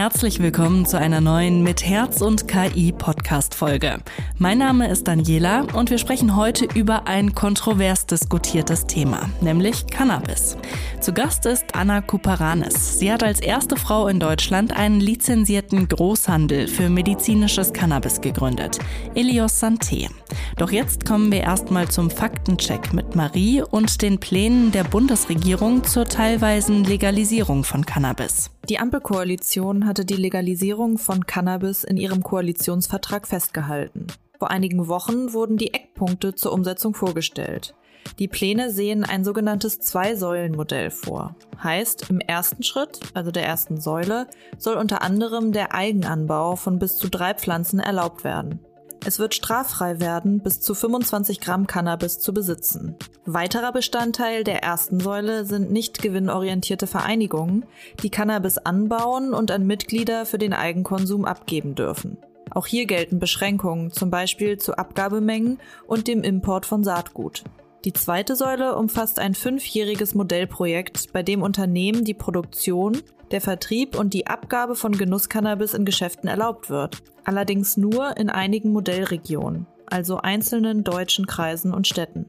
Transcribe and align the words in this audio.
Herzlich 0.00 0.40
willkommen 0.40 0.86
zu 0.86 0.98
einer 0.98 1.20
neuen 1.20 1.62
Mit 1.62 1.84
Herz 1.84 2.22
und 2.22 2.48
KI 2.48 2.90
Podcast 2.90 3.54
Folge. 3.54 3.98
Mein 4.38 4.56
Name 4.56 4.88
ist 4.88 5.06
Daniela 5.06 5.66
und 5.74 5.90
wir 5.90 5.98
sprechen 5.98 6.36
heute 6.36 6.64
über 6.74 7.06
ein 7.06 7.34
kontrovers 7.34 8.06
diskutiertes 8.06 8.86
Thema, 8.86 9.28
nämlich 9.42 9.86
Cannabis. 9.88 10.56
Zu 11.02 11.12
Gast 11.12 11.44
ist 11.44 11.74
Anna 11.74 12.00
Kuparanis. 12.00 12.98
Sie 12.98 13.12
hat 13.12 13.22
als 13.22 13.40
erste 13.40 13.76
Frau 13.76 14.08
in 14.08 14.20
Deutschland 14.20 14.74
einen 14.74 15.00
lizenzierten 15.00 15.86
Großhandel 15.86 16.66
für 16.66 16.88
medizinisches 16.88 17.74
Cannabis 17.74 18.22
gegründet, 18.22 18.78
Elios 19.14 19.62
Santé. 19.62 20.08
Doch 20.56 20.72
jetzt 20.72 21.04
kommen 21.04 21.30
wir 21.30 21.40
erstmal 21.40 21.88
zum 21.88 22.08
Faktencheck 22.08 22.94
mit 22.94 23.16
Marie 23.16 23.62
und 23.62 24.00
den 24.00 24.18
Plänen 24.18 24.72
der 24.72 24.84
Bundesregierung 24.84 25.84
zur 25.84 26.06
teilweisen 26.06 26.84
Legalisierung 26.84 27.64
von 27.64 27.84
Cannabis. 27.84 28.50
Die 28.68 28.78
Ampelkoalition 28.78 29.86
hatte 29.90 30.04
die 30.04 30.14
Legalisierung 30.14 30.98
von 30.98 31.26
Cannabis 31.26 31.82
in 31.82 31.96
ihrem 31.96 32.22
Koalitionsvertrag 32.22 33.26
festgehalten. 33.26 34.06
Vor 34.38 34.50
einigen 34.50 34.86
Wochen 34.86 35.32
wurden 35.32 35.56
die 35.56 35.74
Eckpunkte 35.74 36.36
zur 36.36 36.52
Umsetzung 36.52 36.94
vorgestellt. 36.94 37.74
Die 38.20 38.28
Pläne 38.28 38.70
sehen 38.70 39.04
ein 39.04 39.24
sogenanntes 39.24 39.80
Zwei-Säulen-Modell 39.80 40.90
vor. 40.90 41.34
Heißt, 41.62 42.08
im 42.08 42.20
ersten 42.20 42.62
Schritt, 42.62 43.00
also 43.14 43.32
der 43.32 43.44
ersten 43.44 43.80
Säule, 43.80 44.28
soll 44.56 44.76
unter 44.76 45.02
anderem 45.02 45.50
der 45.50 45.74
Eigenanbau 45.74 46.54
von 46.54 46.78
bis 46.78 46.96
zu 46.96 47.08
drei 47.08 47.34
Pflanzen 47.34 47.80
erlaubt 47.80 48.22
werden. 48.22 48.60
Es 49.04 49.18
wird 49.18 49.34
straffrei 49.34 49.98
werden, 49.98 50.40
bis 50.40 50.60
zu 50.60 50.74
25 50.74 51.40
Gramm 51.40 51.66
Cannabis 51.66 52.18
zu 52.18 52.34
besitzen. 52.34 52.96
Weiterer 53.24 53.72
Bestandteil 53.72 54.44
der 54.44 54.62
ersten 54.62 55.00
Säule 55.00 55.46
sind 55.46 55.72
nicht 55.72 56.02
gewinnorientierte 56.02 56.86
Vereinigungen, 56.86 57.64
die 58.02 58.10
Cannabis 58.10 58.58
anbauen 58.58 59.32
und 59.32 59.50
an 59.50 59.66
Mitglieder 59.66 60.26
für 60.26 60.38
den 60.38 60.52
Eigenkonsum 60.52 61.24
abgeben 61.24 61.74
dürfen. 61.74 62.18
Auch 62.50 62.66
hier 62.66 62.84
gelten 62.86 63.18
Beschränkungen, 63.18 63.90
zum 63.90 64.10
Beispiel 64.10 64.58
zu 64.58 64.76
Abgabemengen 64.76 65.58
und 65.86 66.08
dem 66.08 66.22
Import 66.22 66.66
von 66.66 66.84
Saatgut. 66.84 67.44
Die 67.86 67.94
zweite 67.94 68.36
Säule 68.36 68.76
umfasst 68.76 69.18
ein 69.18 69.34
fünfjähriges 69.34 70.14
Modellprojekt, 70.14 71.12
bei 71.14 71.22
dem 71.22 71.40
Unternehmen 71.40 72.04
die 72.04 72.12
Produktion, 72.12 72.98
der 73.30 73.40
Vertrieb 73.40 73.98
und 73.98 74.14
die 74.14 74.26
Abgabe 74.26 74.74
von 74.74 74.92
Genusscannabis 74.92 75.74
in 75.74 75.84
Geschäften 75.84 76.28
erlaubt 76.28 76.70
wird. 76.70 77.02
Allerdings 77.24 77.76
nur 77.76 78.16
in 78.16 78.30
einigen 78.30 78.72
Modellregionen, 78.72 79.66
also 79.86 80.18
einzelnen 80.18 80.84
deutschen 80.84 81.26
Kreisen 81.26 81.72
und 81.72 81.86
Städten. 81.86 82.26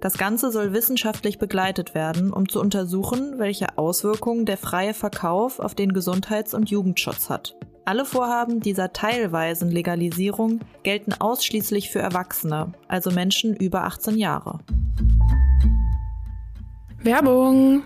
Das 0.00 0.18
Ganze 0.18 0.50
soll 0.50 0.74
wissenschaftlich 0.74 1.38
begleitet 1.38 1.94
werden, 1.94 2.32
um 2.32 2.48
zu 2.48 2.60
untersuchen, 2.60 3.38
welche 3.38 3.78
Auswirkungen 3.78 4.44
der 4.44 4.58
freie 4.58 4.92
Verkauf 4.92 5.60
auf 5.60 5.74
den 5.74 5.94
Gesundheits- 5.94 6.52
und 6.52 6.68
Jugendschutz 6.68 7.30
hat. 7.30 7.56
Alle 7.86 8.04
Vorhaben 8.04 8.60
dieser 8.60 8.92
teilweisen 8.92 9.70
Legalisierung 9.70 10.60
gelten 10.82 11.12
ausschließlich 11.14 11.90
für 11.90 12.00
Erwachsene, 12.00 12.72
also 12.88 13.10
Menschen 13.10 13.56
über 13.56 13.84
18 13.84 14.16
Jahre. 14.16 14.60
Werbung! 17.02 17.82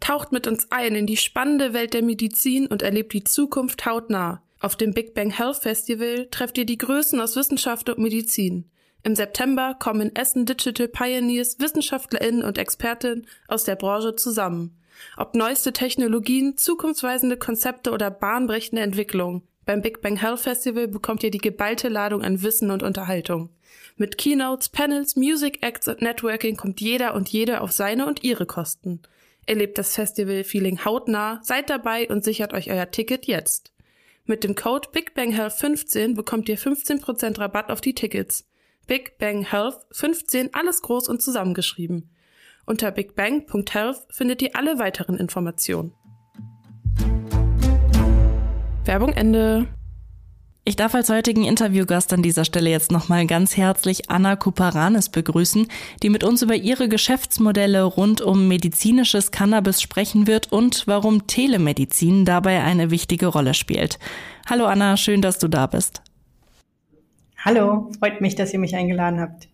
Taucht 0.00 0.32
mit 0.32 0.46
uns 0.46 0.70
ein 0.70 0.94
in 0.94 1.06
die 1.06 1.16
spannende 1.16 1.72
Welt 1.72 1.94
der 1.94 2.02
Medizin 2.02 2.66
und 2.66 2.82
erlebt 2.82 3.12
die 3.12 3.24
Zukunft 3.24 3.86
hautnah. 3.86 4.42
Auf 4.60 4.76
dem 4.76 4.92
Big 4.92 5.14
Bang 5.14 5.30
Health 5.30 5.58
Festival 5.58 6.26
trefft 6.30 6.58
ihr 6.58 6.66
die 6.66 6.78
Größen 6.78 7.20
aus 7.20 7.36
Wissenschaft 7.36 7.88
und 7.88 7.98
Medizin. 7.98 8.64
Im 9.04 9.14
September 9.14 9.76
kommen 9.78 10.00
in 10.00 10.16
Essen 10.16 10.46
Digital 10.46 10.88
Pioneers, 10.88 11.60
WissenschaftlerInnen 11.60 12.42
und 12.42 12.58
Expertinnen 12.58 13.26
aus 13.46 13.64
der 13.64 13.76
Branche 13.76 14.16
zusammen. 14.16 14.76
Ob 15.16 15.34
neueste 15.34 15.72
Technologien, 15.72 16.56
zukunftsweisende 16.56 17.36
Konzepte 17.36 17.92
oder 17.92 18.10
bahnbrechende 18.10 18.82
Entwicklungen. 18.82 19.42
Beim 19.64 19.82
Big 19.82 20.00
Bang 20.00 20.16
Health 20.16 20.40
Festival 20.40 20.88
bekommt 20.88 21.22
ihr 21.22 21.30
die 21.30 21.38
geballte 21.38 21.88
Ladung 21.88 22.22
an 22.22 22.42
Wissen 22.42 22.70
und 22.70 22.82
Unterhaltung. 22.82 23.50
Mit 23.96 24.18
Keynotes, 24.18 24.70
Panels, 24.70 25.14
Music 25.14 25.58
Acts 25.62 25.88
und 25.88 26.02
Networking 26.02 26.56
kommt 26.56 26.80
jeder 26.80 27.14
und 27.14 27.28
jede 27.28 27.60
auf 27.60 27.70
seine 27.72 28.06
und 28.06 28.24
ihre 28.24 28.46
Kosten. 28.46 29.02
Erlebt 29.48 29.78
das 29.78 29.94
Festival-Feeling 29.94 30.84
hautnah, 30.84 31.40
seid 31.42 31.70
dabei 31.70 32.06
und 32.08 32.22
sichert 32.22 32.52
euch 32.52 32.70
euer 32.70 32.90
Ticket 32.90 33.26
jetzt. 33.26 33.72
Mit 34.26 34.44
dem 34.44 34.54
Code 34.54 34.90
BigBangHealth15 34.92 36.14
bekommt 36.14 36.50
ihr 36.50 36.58
15% 36.58 37.38
Rabatt 37.38 37.70
auf 37.70 37.80
die 37.80 37.94
Tickets. 37.94 38.46
Big 38.86 39.16
Bang 39.16 39.48
Health 39.48 39.86
15 39.92 40.52
alles 40.52 40.82
groß 40.82 41.08
und 41.08 41.22
zusammengeschrieben. 41.22 42.10
Unter 42.66 42.90
bigbang.health 42.90 44.08
findet 44.10 44.42
ihr 44.42 44.54
alle 44.54 44.78
weiteren 44.78 45.16
Informationen. 45.16 45.94
Werbung 48.84 49.14
Ende. 49.14 49.66
Ich 50.68 50.76
darf 50.76 50.94
als 50.94 51.08
heutigen 51.08 51.44
Interviewgast 51.44 52.12
an 52.12 52.20
dieser 52.20 52.44
Stelle 52.44 52.68
jetzt 52.68 52.92
nochmal 52.92 53.26
ganz 53.26 53.56
herzlich 53.56 54.10
Anna 54.10 54.36
Kuparanis 54.36 55.08
begrüßen, 55.08 55.66
die 56.02 56.10
mit 56.10 56.24
uns 56.24 56.42
über 56.42 56.56
ihre 56.56 56.90
Geschäftsmodelle 56.90 57.84
rund 57.84 58.20
um 58.20 58.48
medizinisches 58.48 59.30
Cannabis 59.30 59.80
sprechen 59.80 60.26
wird 60.26 60.52
und 60.52 60.86
warum 60.86 61.26
Telemedizin 61.26 62.26
dabei 62.26 62.62
eine 62.62 62.90
wichtige 62.90 63.28
Rolle 63.28 63.54
spielt. 63.54 63.98
Hallo 64.46 64.66
Anna, 64.66 64.98
schön, 64.98 65.22
dass 65.22 65.38
du 65.38 65.48
da 65.48 65.66
bist. 65.66 66.02
Hallo, 67.38 67.90
freut 67.98 68.20
mich, 68.20 68.34
dass 68.34 68.52
ihr 68.52 68.58
mich 68.58 68.76
eingeladen 68.76 69.20
habt. 69.20 69.48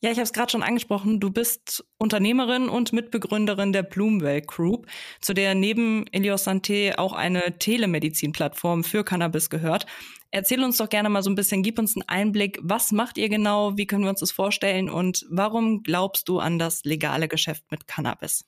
Ja, 0.00 0.12
ich 0.12 0.18
habe 0.18 0.24
es 0.24 0.32
gerade 0.32 0.52
schon 0.52 0.62
angesprochen. 0.62 1.18
Du 1.18 1.30
bist 1.30 1.84
Unternehmerin 1.98 2.68
und 2.68 2.92
Mitbegründerin 2.92 3.72
der 3.72 3.82
Bloomwell 3.82 4.42
Group, 4.42 4.86
zu 5.20 5.34
der 5.34 5.56
neben 5.56 6.06
Elios 6.12 6.46
Santé 6.46 6.96
auch 6.98 7.12
eine 7.12 7.58
Telemedizin-Plattform 7.58 8.84
für 8.84 9.02
Cannabis 9.02 9.50
gehört. 9.50 9.86
Erzähl 10.30 10.62
uns 10.62 10.76
doch 10.76 10.88
gerne 10.88 11.08
mal 11.08 11.22
so 11.24 11.30
ein 11.30 11.34
bisschen, 11.34 11.64
gib 11.64 11.80
uns 11.80 11.96
einen 11.96 12.08
Einblick. 12.08 12.60
Was 12.62 12.92
macht 12.92 13.18
ihr 13.18 13.28
genau? 13.28 13.76
Wie 13.76 13.86
können 13.86 14.04
wir 14.04 14.10
uns 14.10 14.20
das 14.20 14.30
vorstellen? 14.30 14.88
Und 14.88 15.26
warum 15.30 15.82
glaubst 15.82 16.28
du 16.28 16.38
an 16.38 16.60
das 16.60 16.84
legale 16.84 17.26
Geschäft 17.26 17.64
mit 17.72 17.88
Cannabis? 17.88 18.44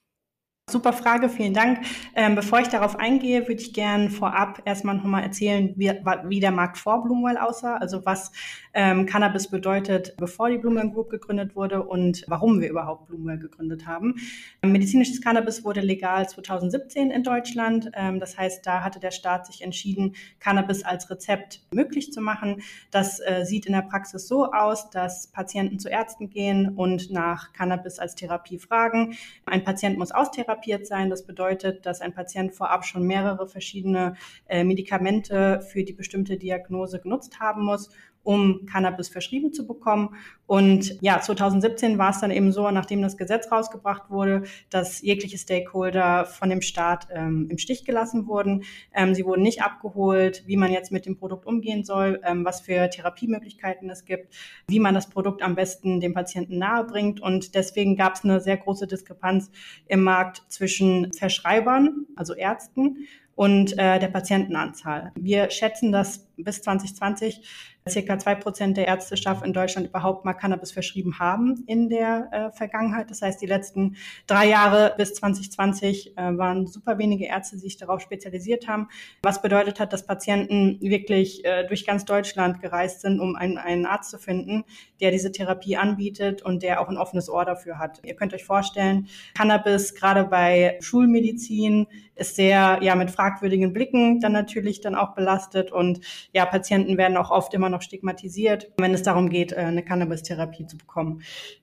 Super 0.71 0.93
Frage, 0.93 1.29
vielen 1.29 1.53
Dank. 1.53 1.81
Ähm, 2.15 2.37
bevor 2.37 2.61
ich 2.61 2.69
darauf 2.69 2.97
eingehe, 2.97 3.49
würde 3.49 3.61
ich 3.61 3.73
gerne 3.73 4.09
vorab 4.09 4.63
erstmal 4.65 4.95
nochmal 4.95 5.25
erzählen, 5.25 5.75
wie, 5.77 5.89
wie, 5.89 6.39
der 6.39 6.53
Markt 6.53 6.79
vor 6.79 7.03
Bloomwell 7.03 7.39
aussah, 7.39 7.77
also 7.77 8.07
was 8.07 8.31
ähm, 8.75 9.07
Cannabis 9.07 9.49
bedeutet, 9.49 10.15
bevor 10.17 10.51
die 10.51 10.59
Bloomwell 10.59 10.91
Group 10.91 11.11
gegründet 11.11 11.57
wurde 11.57 11.83
und 11.83 12.25
warum 12.27 12.61
wir 12.61 12.69
überhaupt 12.69 13.09
Bloomwell 13.09 13.39
gegründet 13.39 13.87
haben. 13.87 14.17
Medizinisches 14.63 15.21
Cannabis 15.21 15.65
wurde 15.65 15.81
legal 15.81 16.29
2017 16.29 17.11
in 17.11 17.23
Deutschland. 17.23 17.91
Ähm, 17.95 18.21
das 18.21 18.39
heißt, 18.39 18.67
da 18.67 18.83
hatte 18.83 19.01
der 19.01 19.11
Staat 19.11 19.47
sich 19.47 19.63
entschieden, 19.63 20.15
Cannabis 20.39 20.85
als 20.85 21.11
Rezept 21.11 21.63
möglich 21.73 22.13
zu 22.13 22.21
machen. 22.21 22.63
Das 22.91 23.21
äh, 23.21 23.45
sieht 23.45 23.67
in 23.67 23.73
der 23.73 23.83
Praxis 23.83 24.29
so 24.29 24.53
aus, 24.53 24.91
dass 24.91 25.29
Patienten 25.29 25.79
zu 25.79 25.89
Ärzten 25.89 26.31
gehen 26.31 26.75
und 26.77 27.11
nach 27.11 27.53
Cannabis 27.53 27.99
als 27.99 28.15
Therapie 28.15 28.59
fragen. 28.59 29.15
Ein 29.47 29.65
Patient 29.65 29.99
muss 29.99 30.13
austherapieren 30.13 30.51
therapiert 30.61 30.87
sein. 30.87 31.11
Das 31.11 31.27
bedeutet, 31.27 31.87
dass 31.87 32.01
ein 32.01 32.13
Patient 32.13 32.55
vorab 32.55 32.85
schon 32.85 33.07
mehrere 33.07 33.47
verschiedene 33.47 34.15
äh, 34.49 34.65
Medikamente 34.65 35.61
für 35.61 35.85
die 35.85 35.93
bestimmte 35.93 36.37
Diagnose 36.37 37.01
genutzt 37.01 37.41
haben 37.41 37.65
muss 37.65 37.91
um 38.23 38.67
Cannabis 38.67 39.09
verschrieben 39.09 39.53
zu 39.53 39.67
bekommen. 39.67 40.15
Und 40.47 40.99
ja, 41.01 41.21
2017 41.21 41.97
war 41.99 42.11
es 42.11 42.21
dann 42.21 42.31
eben 42.31 42.53
so, 42.53 42.71
nachdem 42.71 43.03
das 43.03 43.17
Gesetz 43.17 43.51
rausgebracht 43.51 44.11
wurde, 44.11 44.43
dass 44.69 45.01
jegliche 45.01 45.39
Stakeholder 45.39 46.27
von 46.27 46.51
dem 46.51 46.61
Staat 46.61 47.09
ähm, 47.15 47.49
im 47.51 47.59
Stich 47.59 47.85
gelassen 47.85 48.27
wurden. 48.27 48.65
Ähm, 48.93 49.15
sie 49.15 49.25
wurden 49.25 49.43
nicht 49.43 49.63
abgeholt, 49.63 50.43
wie 50.47 50.57
man 50.57 50.73
jetzt 50.73 50.93
mit 50.93 51.07
dem 51.07 51.17
Produkt 51.17 51.47
umgehen 51.47 51.85
soll, 51.85 52.21
ähm, 52.25 52.45
was 52.45 52.61
für 52.61 52.91
Therapiemöglichkeiten 52.91 53.89
es 53.91 54.05
gibt, 54.05 54.35
wie 54.69 54.81
man 54.81 54.95
das 54.95 55.09
Produkt 55.09 55.43
am 55.43 55.55
besten 55.55 56.01
dem 56.01 56.15
Patienten 56.15 56.59
nahe 56.59 56.85
bringt. 56.85 57.21
Und 57.21 57.55
deswegen 57.55 57.97
gab 57.97 58.15
es 58.15 58.25
eine 58.25 58.41
sehr 58.41 58.57
große 58.57 58.87
Diskrepanz 58.87 59.51
im 59.87 60.03
Markt 60.03 60.43
zwischen 60.49 61.13
Verschreibern, 61.13 62.07
also 62.17 62.35
Ärzten, 62.35 63.07
und 63.41 63.79
äh, 63.79 63.99
der 63.99 64.09
Patientenanzahl. 64.09 65.13
Wir 65.15 65.49
schätzen, 65.49 65.93
dass 65.93 66.29
bis 66.45 66.63
2020 66.63 67.43
circa 67.89 68.19
zwei 68.19 68.35
Prozent 68.35 68.77
der 68.77 68.87
Ärzteschaft 68.87 69.45
in 69.45 69.53
Deutschland 69.53 69.89
überhaupt 69.89 70.25
mal 70.25 70.35
Cannabis 70.35 70.71
verschrieben 70.71 71.19
haben 71.19 71.65
in 71.67 71.89
der 71.89 72.29
äh, 72.31 72.57
Vergangenheit. 72.57 73.11
Das 73.11 73.23
heißt, 73.23 73.41
die 73.41 73.47
letzten 73.47 73.97
drei 74.27 74.49
Jahre 74.49 74.95
bis 74.97 75.15
2020 75.15 76.17
äh, 76.17 76.39
waren 76.39 76.67
super 76.67 76.99
wenige 76.99 77.27
Ärzte, 77.27 77.57
die 77.57 77.63
sich 77.63 77.79
darauf 77.79 78.01
spezialisiert 78.01 78.69
haben, 78.69 78.89
was 79.23 79.41
bedeutet 79.41 79.81
hat, 79.81 79.93
dass 79.93 80.07
Patienten 80.07 80.79
wirklich 80.81 81.45
äh, 81.45 81.67
durch 81.67 81.87
ganz 81.87 82.05
Deutschland 82.05 82.61
gereist 82.61 83.01
sind, 83.01 83.19
um 83.19 83.35
einen, 83.35 83.57
einen 83.57 83.87
Arzt 83.87 84.11
zu 84.11 84.19
finden, 84.19 84.65
der 85.01 85.11
diese 85.11 85.33
Therapie 85.33 85.77
anbietet 85.77 86.43
und 86.43 86.63
der 86.63 86.81
auch 86.81 86.89
ein 86.89 86.99
offenes 86.99 87.31
Ohr 87.31 87.45
dafür 87.45 87.79
hat. 87.79 88.01
Ihr 88.05 88.15
könnt 88.15 88.35
euch 88.35 88.45
vorstellen, 88.45 89.09
Cannabis 89.35 89.95
gerade 89.95 90.25
bei 90.25 90.79
Schulmedizin 90.81 91.87
ist 92.15 92.37
sehr 92.37 92.79
ja 92.83 92.95
mit 92.95 93.11
fragwürdigen 93.11 93.73
Blicken 93.73 94.21
dann 94.21 94.33
natürlich 94.33 94.83
dann 94.83 94.95
auch 94.95 95.15
belastet 95.15 95.73
und 95.73 96.01
ja, 96.33 96.47
Patienten 96.47 96.97
werden 96.97 97.17
auch 97.17 97.31
oft 97.31 97.55
immer 97.55 97.69
noch 97.69 97.83
stigmatisiert, 97.83 98.71
wenn 98.79 98.95
es 98.95 99.03
darum 99.03 99.29
geht, 99.31 99.53
äh, 99.53 99.57
eine 99.57 99.85
Cannabis-Therapie 99.85 100.67
zu 100.67 100.79
bekommen. 100.79 101.23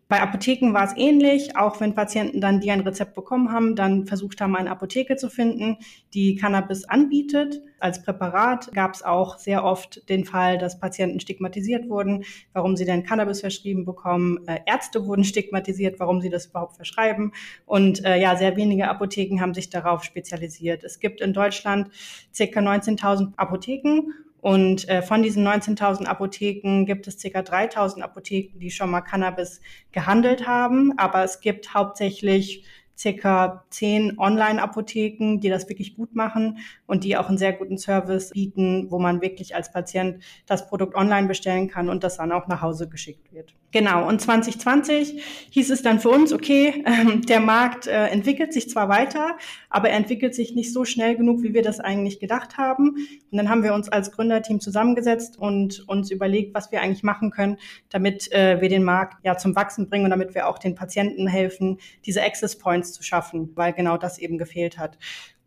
Bei 0.09 0.21
Apotheken 0.21 0.73
war 0.73 0.85
es 0.85 0.95
ähnlich, 0.95 1.57
auch 1.57 1.81
wenn 1.81 1.93
Patienten 1.93 2.39
dann, 2.39 2.61
die 2.61 2.71
ein 2.71 2.79
Rezept 2.79 3.13
bekommen 3.13 3.51
haben, 3.51 3.75
dann 3.75 4.05
versucht 4.05 4.39
haben, 4.39 4.55
eine 4.55 4.71
Apotheke 4.71 5.17
zu 5.17 5.29
finden, 5.29 5.77
die 6.13 6.35
Cannabis 6.35 6.85
anbietet. 6.85 7.61
Als 7.79 8.01
Präparat 8.03 8.71
gab 8.71 8.93
es 8.93 9.03
auch 9.03 9.37
sehr 9.37 9.65
oft 9.65 10.07
den 10.07 10.23
Fall, 10.23 10.57
dass 10.57 10.79
Patienten 10.79 11.19
stigmatisiert 11.19 11.89
wurden, 11.89 12.23
warum 12.53 12.77
sie 12.77 12.85
denn 12.85 13.03
Cannabis 13.03 13.41
verschrieben 13.41 13.83
bekommen. 13.83 14.47
Äh, 14.47 14.59
Ärzte 14.65 15.05
wurden 15.05 15.25
stigmatisiert, 15.25 15.99
warum 15.99 16.21
sie 16.21 16.29
das 16.29 16.45
überhaupt 16.45 16.77
verschreiben. 16.77 17.33
Und 17.65 18.05
äh, 18.05 18.17
ja, 18.17 18.37
sehr 18.37 18.55
wenige 18.55 18.87
Apotheken 18.87 19.41
haben 19.41 19.53
sich 19.53 19.69
darauf 19.69 20.05
spezialisiert. 20.05 20.85
Es 20.85 20.99
gibt 20.99 21.19
in 21.19 21.33
Deutschland 21.33 21.89
circa 22.33 22.61
19.000 22.61 23.33
Apotheken 23.35 24.13
und 24.41 24.87
äh, 24.87 25.01
von 25.01 25.23
diesen 25.23 25.45
19.000 25.47 26.05
Apotheken 26.05 26.85
gibt 26.85 27.07
es 27.07 27.17
ca. 27.21 27.39
3.000 27.39 28.01
Apotheken, 28.01 28.59
die 28.59 28.71
schon 28.71 28.91
mal 28.91 29.01
Cannabis 29.01 29.61
gehandelt 29.91 30.47
haben. 30.47 30.93
Aber 30.97 31.23
es 31.23 31.41
gibt 31.41 31.73
hauptsächlich 31.73 32.63
circa 32.97 33.65
zehn 33.69 34.17
Online-Apotheken, 34.17 35.39
die 35.39 35.49
das 35.49 35.69
wirklich 35.69 35.95
gut 35.95 36.15
machen 36.15 36.59
und 36.87 37.03
die 37.03 37.17
auch 37.17 37.29
einen 37.29 37.37
sehr 37.37 37.53
guten 37.53 37.77
Service 37.77 38.31
bieten, 38.31 38.89
wo 38.89 38.99
man 38.99 39.21
wirklich 39.21 39.55
als 39.55 39.71
Patient 39.71 40.23
das 40.45 40.67
Produkt 40.67 40.95
online 40.95 41.27
bestellen 41.27 41.67
kann 41.67 41.89
und 41.89 42.03
das 42.03 42.17
dann 42.17 42.31
auch 42.31 42.47
nach 42.47 42.61
Hause 42.61 42.89
geschickt 42.89 43.31
wird. 43.31 43.56
Genau, 43.73 44.07
und 44.07 44.21
2020 44.21 45.21
hieß 45.49 45.71
es 45.71 45.81
dann 45.81 45.99
für 45.99 46.07
uns, 46.09 46.31
okay, 46.31 46.85
äh, 46.85 47.17
der 47.19 47.41
Markt 47.41 47.85
äh, 47.85 48.07
entwickelt 48.07 48.53
sich 48.53 48.69
zwar 48.69 48.87
weiter, 48.87 49.37
aber 49.69 49.89
er 49.89 49.97
entwickelt 49.97 50.33
sich 50.33 50.55
nicht 50.55 50.71
so 50.71 50.85
schnell 50.85 51.17
genug, 51.17 51.43
wie 51.43 51.53
wir 51.53 51.63
das 51.63 51.81
eigentlich 51.81 52.21
gedacht 52.21 52.57
haben. 52.57 52.91
Und 53.29 53.37
dann 53.37 53.49
haben 53.49 53.63
wir 53.63 53.73
uns 53.73 53.89
als 53.89 54.13
Gründerteam 54.13 54.61
zusammengesetzt 54.61 55.37
und 55.37 55.83
uns 55.89 56.11
überlegt, 56.11 56.55
was 56.55 56.71
wir 56.71 56.81
eigentlich 56.81 57.03
machen 57.03 57.29
können, 57.29 57.57
damit 57.89 58.31
äh, 58.31 58.61
wir 58.61 58.69
den 58.69 58.85
Markt 58.85 59.17
ja 59.25 59.37
zum 59.37 59.53
Wachsen 59.57 59.89
bringen 59.89 60.05
und 60.05 60.11
damit 60.11 60.33
wir 60.33 60.47
auch 60.47 60.59
den 60.59 60.73
Patienten 60.73 61.27
helfen, 61.27 61.79
diese 62.05 62.23
Access 62.23 62.57
Points 62.57 62.93
zu 62.93 63.03
schaffen, 63.03 63.51
weil 63.55 63.73
genau 63.73 63.97
das 63.97 64.17
eben 64.17 64.37
gefehlt 64.37 64.77
hat. 64.77 64.97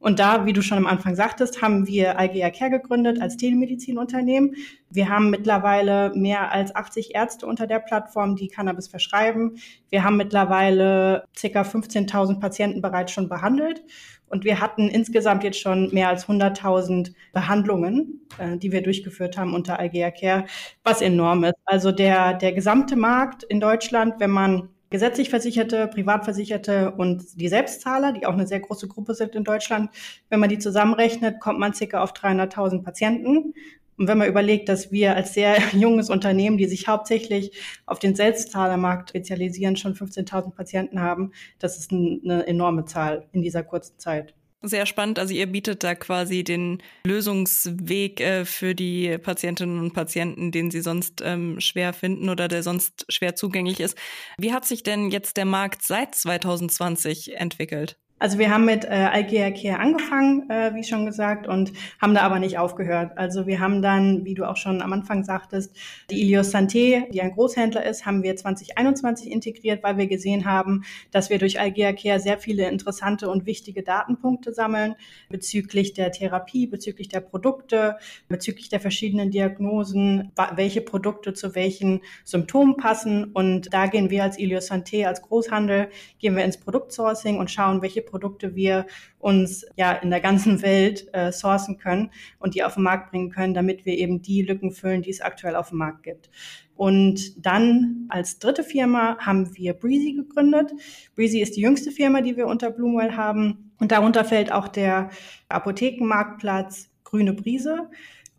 Und 0.00 0.18
da, 0.18 0.46
wie 0.46 0.54
du 0.54 0.62
schon 0.62 0.78
am 0.78 0.86
Anfang 0.86 1.14
sagtest, 1.14 1.60
haben 1.60 1.86
wir 1.86 2.18
Algea 2.18 2.50
Care 2.50 2.70
gegründet 2.70 3.20
als 3.20 3.36
Telemedizinunternehmen. 3.36 4.56
Wir 4.90 5.10
haben 5.10 5.28
mittlerweile 5.28 6.10
mehr 6.14 6.50
als 6.50 6.74
80 6.74 7.14
Ärzte 7.14 7.46
unter 7.46 7.66
der 7.66 7.80
Plattform, 7.80 8.34
die 8.34 8.48
Cannabis 8.48 8.88
verschreiben. 8.88 9.58
Wir 9.90 10.02
haben 10.02 10.16
mittlerweile 10.16 11.24
ca. 11.38 11.60
15.000 11.60 12.40
Patienten 12.40 12.80
bereits 12.80 13.12
schon 13.12 13.28
behandelt. 13.28 13.84
Und 14.26 14.44
wir 14.44 14.60
hatten 14.60 14.88
insgesamt 14.88 15.44
jetzt 15.44 15.60
schon 15.60 15.92
mehr 15.92 16.08
als 16.08 16.28
100.000 16.28 17.12
Behandlungen, 17.34 18.26
äh, 18.38 18.56
die 18.56 18.72
wir 18.72 18.82
durchgeführt 18.82 19.36
haben 19.36 19.52
unter 19.52 19.78
Algea 19.78 20.10
Care, 20.12 20.46
was 20.82 21.02
enorm 21.02 21.44
ist. 21.44 21.56
Also 21.66 21.92
der, 21.92 22.34
der 22.34 22.52
gesamte 22.52 22.96
Markt 22.96 23.42
in 23.42 23.60
Deutschland, 23.60 24.14
wenn 24.18 24.30
man 24.30 24.70
gesetzlich 24.90 25.30
Versicherte, 25.30 25.86
Privatversicherte 25.88 26.90
und 26.90 27.40
die 27.40 27.48
Selbstzahler, 27.48 28.12
die 28.12 28.26
auch 28.26 28.32
eine 28.32 28.46
sehr 28.46 28.60
große 28.60 28.88
Gruppe 28.88 29.14
sind 29.14 29.34
in 29.34 29.44
Deutschland. 29.44 29.90
Wenn 30.28 30.40
man 30.40 30.48
die 30.48 30.58
zusammenrechnet, 30.58 31.40
kommt 31.40 31.60
man 31.60 31.74
circa 31.74 32.02
auf 32.02 32.12
300.000 32.12 32.82
Patienten. 32.82 33.54
Und 33.96 34.08
wenn 34.08 34.18
man 34.18 34.28
überlegt, 34.28 34.68
dass 34.68 34.90
wir 34.90 35.14
als 35.14 35.34
sehr 35.34 35.58
junges 35.72 36.10
Unternehmen, 36.10 36.58
die 36.58 36.66
sich 36.66 36.88
hauptsächlich 36.88 37.52
auf 37.86 37.98
den 37.98 38.14
Selbstzahlermarkt 38.16 39.10
spezialisieren, 39.10 39.76
schon 39.76 39.94
15.000 39.94 40.54
Patienten 40.54 41.00
haben, 41.00 41.32
das 41.58 41.78
ist 41.78 41.92
eine 41.92 42.46
enorme 42.46 42.84
Zahl 42.84 43.28
in 43.32 43.42
dieser 43.42 43.62
kurzen 43.62 43.98
Zeit. 43.98 44.34
Sehr 44.62 44.84
spannend. 44.84 45.18
Also 45.18 45.32
ihr 45.32 45.46
bietet 45.46 45.82
da 45.84 45.94
quasi 45.94 46.44
den 46.44 46.82
Lösungsweg 47.06 48.20
äh, 48.20 48.44
für 48.44 48.74
die 48.74 49.16
Patientinnen 49.16 49.80
und 49.80 49.94
Patienten, 49.94 50.52
den 50.52 50.70
sie 50.70 50.82
sonst 50.82 51.22
ähm, 51.24 51.60
schwer 51.60 51.94
finden 51.94 52.28
oder 52.28 52.46
der 52.46 52.62
sonst 52.62 53.06
schwer 53.08 53.34
zugänglich 53.34 53.80
ist. 53.80 53.96
Wie 54.36 54.52
hat 54.52 54.66
sich 54.66 54.82
denn 54.82 55.10
jetzt 55.10 55.38
der 55.38 55.46
Markt 55.46 55.82
seit 55.82 56.14
2020 56.14 57.36
entwickelt? 57.36 57.99
Also 58.20 58.38
wir 58.38 58.50
haben 58.50 58.66
mit 58.66 58.84
äh, 58.84 59.08
Algea 59.10 59.50
Care 59.50 59.78
angefangen, 59.78 60.48
äh, 60.50 60.74
wie 60.74 60.84
schon 60.84 61.06
gesagt, 61.06 61.48
und 61.48 61.72
haben 62.02 62.12
da 62.12 62.20
aber 62.20 62.38
nicht 62.38 62.58
aufgehört. 62.58 63.16
Also 63.16 63.46
wir 63.46 63.60
haben 63.60 63.80
dann, 63.80 64.26
wie 64.26 64.34
du 64.34 64.44
auch 64.44 64.58
schon 64.58 64.82
am 64.82 64.92
Anfang 64.92 65.24
sagtest, 65.24 65.74
die 66.10 66.20
Ilios 66.20 66.54
Santé, 66.54 67.10
die 67.10 67.22
ein 67.22 67.32
Großhändler 67.32 67.82
ist, 67.82 68.04
haben 68.04 68.22
wir 68.22 68.36
2021 68.36 69.32
integriert, 69.32 69.82
weil 69.82 69.96
wir 69.96 70.06
gesehen 70.06 70.44
haben, 70.44 70.84
dass 71.10 71.30
wir 71.30 71.38
durch 71.38 71.58
Algea 71.58 71.94
Care 71.94 72.20
sehr 72.20 72.36
viele 72.36 72.68
interessante 72.68 73.30
und 73.30 73.46
wichtige 73.46 73.82
Datenpunkte 73.82 74.52
sammeln 74.52 74.96
bezüglich 75.30 75.94
der 75.94 76.12
Therapie, 76.12 76.66
bezüglich 76.66 77.08
der 77.08 77.20
Produkte, 77.20 77.96
bezüglich 78.28 78.68
der 78.68 78.80
verschiedenen 78.80 79.30
Diagnosen, 79.30 80.30
welche 80.56 80.82
Produkte 80.82 81.32
zu 81.32 81.54
welchen 81.54 82.02
Symptomen 82.24 82.76
passen. 82.76 83.32
Und 83.32 83.72
da 83.72 83.86
gehen 83.86 84.10
wir 84.10 84.24
als 84.24 84.38
Ilios 84.38 84.70
Santé, 84.70 85.06
als 85.06 85.22
Großhandel, 85.22 85.88
gehen 86.18 86.36
wir 86.36 86.44
ins 86.44 86.58
Produktsourcing 86.58 87.38
und 87.38 87.50
schauen, 87.50 87.80
welche 87.80 88.09
Produkte 88.10 88.54
wir 88.54 88.86
uns 89.18 89.64
ja 89.76 89.92
in 89.92 90.10
der 90.10 90.20
ganzen 90.20 90.62
Welt 90.62 91.08
äh, 91.12 91.32
sourcen 91.32 91.78
können 91.78 92.10
und 92.38 92.54
die 92.54 92.64
auf 92.64 92.74
den 92.74 92.82
Markt 92.82 93.10
bringen 93.10 93.30
können, 93.30 93.54
damit 93.54 93.86
wir 93.86 93.96
eben 93.96 94.20
die 94.20 94.42
Lücken 94.42 94.72
füllen, 94.72 95.02
die 95.02 95.10
es 95.10 95.20
aktuell 95.20 95.56
auf 95.56 95.70
dem 95.70 95.78
Markt 95.78 96.02
gibt. 96.02 96.30
Und 96.74 97.46
dann 97.46 98.06
als 98.08 98.38
dritte 98.38 98.64
Firma 98.64 99.18
haben 99.18 99.54
wir 99.54 99.74
Breezy 99.74 100.14
gegründet. 100.14 100.72
Breezy 101.14 101.40
ist 101.40 101.56
die 101.56 101.60
jüngste 101.60 101.90
Firma, 101.90 102.22
die 102.22 102.36
wir 102.36 102.46
unter 102.46 102.70
Bloomwell 102.70 103.16
haben. 103.16 103.72
Und 103.78 103.92
darunter 103.92 104.24
fällt 104.24 104.50
auch 104.50 104.66
der 104.66 105.10
Apothekenmarktplatz 105.48 106.90
Grüne 107.04 107.34
Brise. 107.34 107.90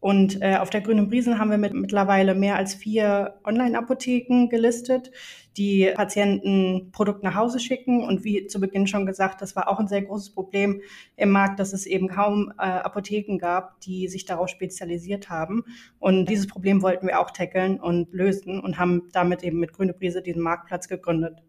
Und 0.01 0.41
äh, 0.41 0.57
auf 0.57 0.71
der 0.71 0.81
Grünen 0.81 1.09
Briesen 1.09 1.37
haben 1.37 1.51
wir 1.51 1.59
mit 1.59 1.75
mittlerweile 1.75 2.33
mehr 2.33 2.55
als 2.55 2.73
vier 2.73 3.35
Online-Apotheken 3.45 4.47
gelistet, 4.49 5.11
die 5.57 5.91
Patienten 5.93 6.91
Produkt 6.91 7.21
nach 7.21 7.35
Hause 7.35 7.59
schicken. 7.59 8.03
Und 8.03 8.23
wie 8.23 8.47
zu 8.47 8.59
Beginn 8.59 8.87
schon 8.87 9.05
gesagt, 9.05 9.43
das 9.43 9.55
war 9.55 9.67
auch 9.67 9.79
ein 9.79 9.87
sehr 9.87 10.01
großes 10.01 10.31
Problem 10.31 10.81
im 11.17 11.29
Markt, 11.29 11.59
dass 11.59 11.71
es 11.71 11.85
eben 11.85 12.07
kaum 12.07 12.51
äh, 12.57 12.63
Apotheken 12.63 13.37
gab, 13.37 13.79
die 13.81 14.07
sich 14.07 14.25
darauf 14.25 14.49
spezialisiert 14.49 15.29
haben. 15.29 15.65
Und 15.99 16.25
dieses 16.25 16.47
Problem 16.47 16.81
wollten 16.81 17.05
wir 17.05 17.19
auch 17.19 17.29
tackeln 17.29 17.79
und 17.79 18.11
lösen 18.11 18.59
und 18.59 18.79
haben 18.79 19.03
damit 19.13 19.43
eben 19.43 19.59
mit 19.59 19.71
Grüne 19.71 19.93
Brise 19.93 20.23
diesen 20.23 20.41
Marktplatz 20.41 20.87
gegründet. 20.87 21.43